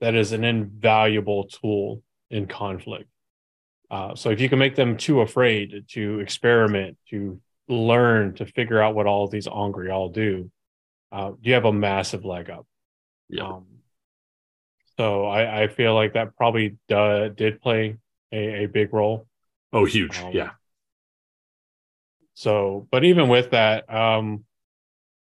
[0.00, 3.08] that is an invaluable tool in conflict.
[3.90, 8.80] Uh, so if you can make them too afraid to experiment, to learn, to figure
[8.80, 10.50] out what all of these angreal do,
[11.12, 12.66] uh, you have a massive leg up.
[13.28, 13.48] Yeah.
[13.48, 13.66] Um,
[15.00, 17.96] so I, I, feel like that probably did play
[18.32, 19.26] a, a, big role.
[19.72, 20.18] Oh, huge.
[20.18, 20.50] Um, yeah.
[22.34, 24.44] So, but even with that, um,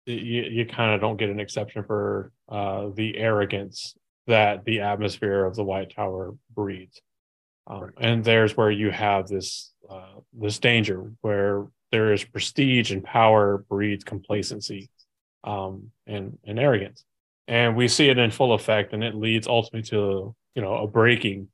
[0.05, 3.95] you, you kind of don't get an exception for uh, the arrogance
[4.27, 7.01] that the atmosphere of the White Tower breeds.
[7.67, 7.91] Um, right.
[7.97, 13.65] And there's where you have this uh, this danger where there is prestige and power
[13.67, 14.89] breeds complacency
[15.43, 17.03] um, and and arrogance,
[17.47, 20.87] and we see it in full effect, and it leads ultimately to you know a
[20.87, 21.49] breaking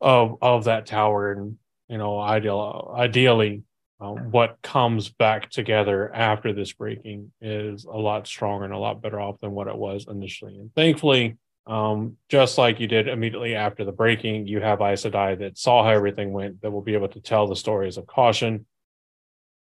[0.00, 1.56] of of that tower, and
[1.88, 3.62] you know ideal ideally.
[4.00, 9.02] Uh, what comes back together after this breaking is a lot stronger and a lot
[9.02, 10.56] better off than what it was initially.
[10.56, 11.36] And thankfully,
[11.68, 15.84] um, just like you did immediately after the breaking, you have Aes Sedai that saw
[15.84, 18.66] how everything went, that will be able to tell the stories of caution.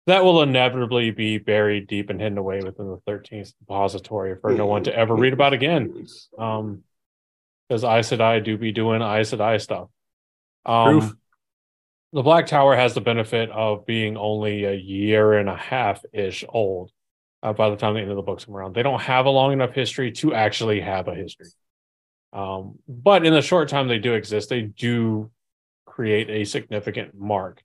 [0.07, 4.67] That will inevitably be buried deep and hidden away within the 13th depository for no
[4.67, 6.07] one to ever read about again.
[6.37, 6.83] Um,
[7.67, 9.89] because Sedai do be doing I Sedai stuff.
[10.65, 11.17] Um,
[12.13, 16.45] the Black Tower has the benefit of being only a year and a half ish
[16.47, 16.91] old
[17.43, 18.75] uh, by the time the end of the books come around.
[18.75, 21.47] They don't have a long enough history to actually have a history.
[22.31, 25.31] Um, but in the short time they do exist, they do
[25.85, 27.61] create a significant mark,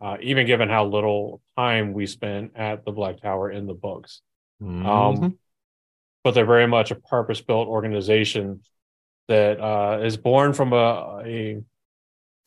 [0.00, 4.20] uh, even given how little time we spent at the Black Tower in the books.
[4.62, 4.86] Mm-hmm.
[4.86, 5.38] Um,
[6.22, 8.62] but they're very much a purpose built organization
[9.28, 11.62] that uh, is born from a, a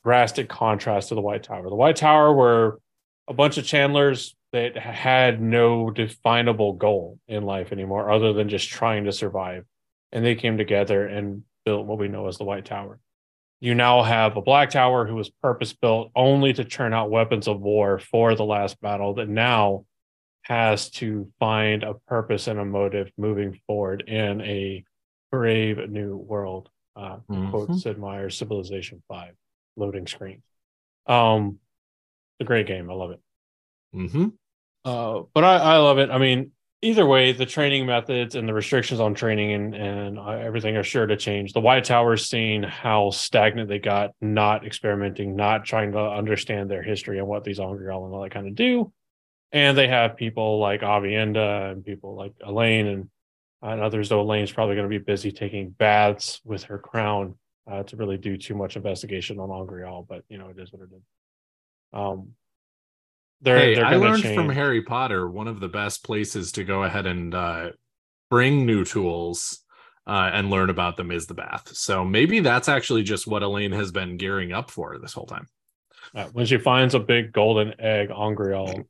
[0.03, 1.69] drastic contrast to the White Tower.
[1.69, 2.79] The White Tower were
[3.27, 8.69] a bunch of channelers that had no definable goal in life anymore other than just
[8.69, 9.65] trying to survive.
[10.11, 12.99] And they came together and built what we know as the White Tower.
[13.59, 17.47] You now have a Black Tower who was purpose built only to churn out weapons
[17.47, 19.85] of war for the last battle that now
[20.43, 24.83] has to find a purpose and a motive moving forward in a
[25.31, 26.69] brave new world.
[26.95, 27.49] Uh, Mhm.
[27.51, 29.33] Quote Sid Meier's Civilization 5
[29.75, 30.41] loading screen.
[31.05, 31.59] Um,
[32.39, 32.89] a great game.
[32.89, 33.19] I love it.
[33.95, 34.27] mm-hmm.
[34.85, 36.09] Uh, but I, I love it.
[36.09, 36.51] I mean,
[36.81, 40.83] either way, the training methods and the restrictions on training and, and uh, everything are
[40.83, 41.53] sure to change.
[41.53, 46.83] The White Tower's seen how stagnant they got, not experimenting, not trying to understand their
[46.83, 48.91] history and what these Angreal and all that kind of do.
[49.51, 53.09] And they have people like Aviendha and people like Elayne and,
[53.61, 57.35] and others, though Elayne's probably going to be busy taking baths with her crown
[57.69, 60.83] uh, to really do too much investigation on Angreal, but you know, it is what
[60.83, 61.01] it is.
[61.93, 62.33] Um,
[63.41, 64.49] they're, Hey, they're I gonna learned from.
[64.49, 67.69] Harry Potter one of the best places to go ahead and uh,
[68.29, 69.63] bring new tools
[70.07, 71.69] uh, and learn about them is the bath.
[71.73, 75.47] So maybe that's actually just what Elayne has been gearing up for this whole time.
[76.15, 78.83] Uh, when she finds a big golden egg on Angreal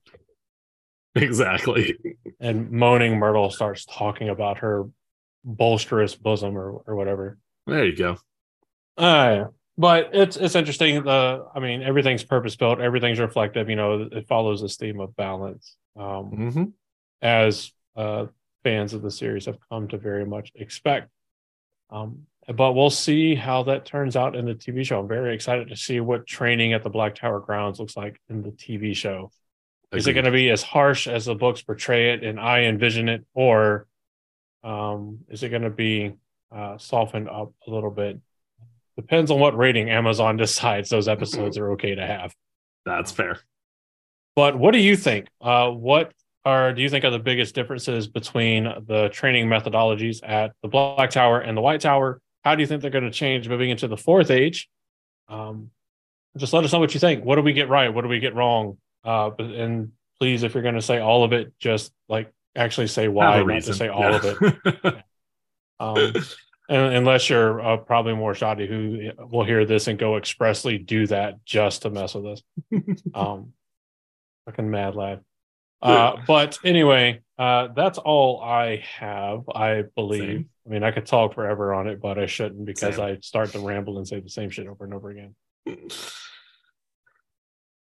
[1.15, 1.98] Exactly.
[2.40, 4.86] and moaning Myrtle starts talking about her
[5.44, 7.40] bolsterous bosom or, or whatever.
[7.65, 8.18] There you go.
[8.98, 9.45] Uh,
[9.77, 11.03] but it's it's interesting.
[11.03, 13.69] The I mean, everything's purpose built, everything's reflective.
[13.69, 15.75] You know, it follows this theme of balance.
[15.95, 16.63] Um, hmm
[17.21, 18.27] as uh,
[18.63, 21.09] fans of the series have come to very much expect.
[21.89, 24.99] Um, but we'll see how that turns out in the TV show.
[24.99, 28.41] I'm very excited to see what training at the Black Tower grounds looks like in
[28.41, 29.31] the TV show.
[29.91, 33.07] Is it going to be as harsh as the books portray it and I envision
[33.07, 33.87] it, or
[34.63, 36.13] um, is it going to be
[36.51, 38.19] uh, softened up a little bit?
[38.98, 42.34] Depends on what rating Amazon decides those episodes are okay to have.
[42.86, 43.40] That's fair.
[44.36, 45.28] But what do you think?
[45.41, 46.11] Uh, what
[46.45, 51.10] are do you think are the biggest differences between the training methodologies at the Black
[51.10, 52.22] Tower and the White Tower?
[52.44, 54.69] How do you think they're going to change moving into the fourth age?
[55.28, 55.72] Um,
[56.38, 57.26] just let us know what you think.
[57.26, 57.94] What do we get right?
[57.94, 58.78] What do we get wrong?
[59.03, 63.07] Uh, and please, if you're going to say all of it, just like actually say
[63.07, 65.03] why, not to say all of it.
[65.80, 66.11] Um,
[66.69, 71.44] unless you're uh, probably more shoddy who will hear this and go expressly do that
[71.45, 72.44] just to mess with us.
[73.14, 73.53] Um,
[74.45, 75.22] fucking mad lad.
[75.81, 79.48] Uh, but anyway, uh, that's all I have.
[79.49, 80.22] I believe.
[80.22, 80.49] Same.
[80.65, 83.06] I mean, I could talk forever on it, but I shouldn't because Same.
[83.06, 85.35] I start to ramble and say the same shit over and over again.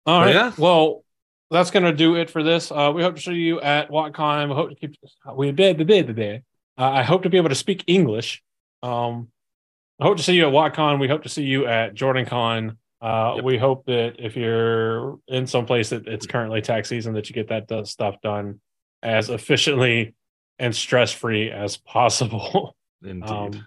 [0.07, 0.53] all right yeah.
[0.59, 1.05] Well,
[1.51, 2.71] that's gonna do it for this.
[2.71, 4.49] Uh, we hope to see you at WoTCon.
[4.49, 4.97] We hope to keep.
[5.35, 6.43] We did the day.
[6.77, 8.43] Uh, I hope to be able to speak English.
[8.85, 9.29] Um,
[10.01, 11.01] I hope to see you at WoTCon.
[11.01, 12.77] We hope to see you at JordanCon.
[13.01, 13.45] Uh, Yep.
[13.45, 17.35] We hope that if you're in some place that it's currently tax season, that you
[17.35, 18.61] get that stuff done
[19.03, 20.15] as efficiently
[20.59, 22.77] and stress free as possible.
[23.03, 23.29] Indeed.
[23.29, 23.67] Um,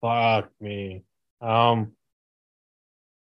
[0.00, 1.04] fuck me.
[1.40, 1.92] Um,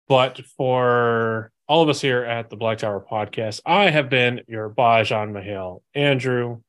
[0.08, 4.68] but for all of us here at the Black Tower podcast, I have been your
[4.70, 6.60] Baijan M'Hael, Andrew,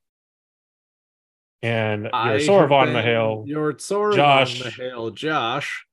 [1.62, 3.48] and your I Soravan Mahale.
[3.48, 4.62] Your Soravan Josh.
[4.62, 5.86] Mahale, Josh.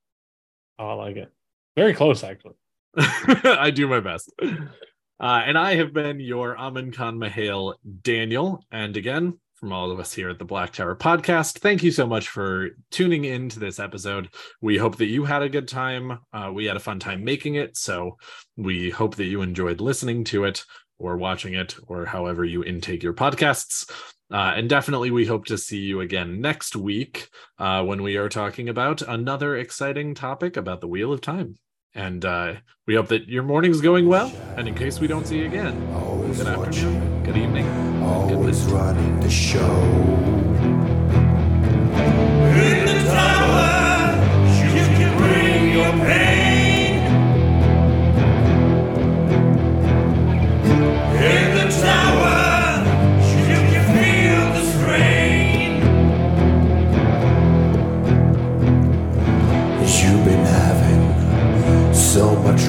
[0.77, 1.31] Oh, I like it.
[1.75, 2.55] Very close, actually.
[2.97, 4.31] I do my best.
[4.41, 8.63] Uh, and I have been your Amin Khan Mahale, Daniel.
[8.71, 12.05] And again, from all of us here at the Black Tower podcast, thank you so
[12.05, 14.29] much for tuning in to this episode.
[14.61, 16.19] We hope that you had a good time.
[16.33, 17.77] Uh, we had a fun time making it.
[17.77, 18.17] So
[18.57, 20.65] we hope that you enjoyed listening to it
[20.99, 23.89] or watching it or however you intake your podcasts.
[24.31, 27.29] Uh, and definitely, we hope to see you again next week
[27.59, 31.55] uh, when we are talking about another exciting topic about the Wheel of Time.
[31.93, 32.55] And uh,
[32.87, 34.33] we hope that your morning's going well.
[34.57, 37.65] And in case we don't see you again, Always good watching, afternoon, good evening,
[37.99, 38.73] good always night.
[38.73, 40.44] running the show.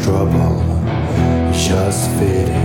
[0.06, 0.62] trouble.
[1.52, 2.55] Just fit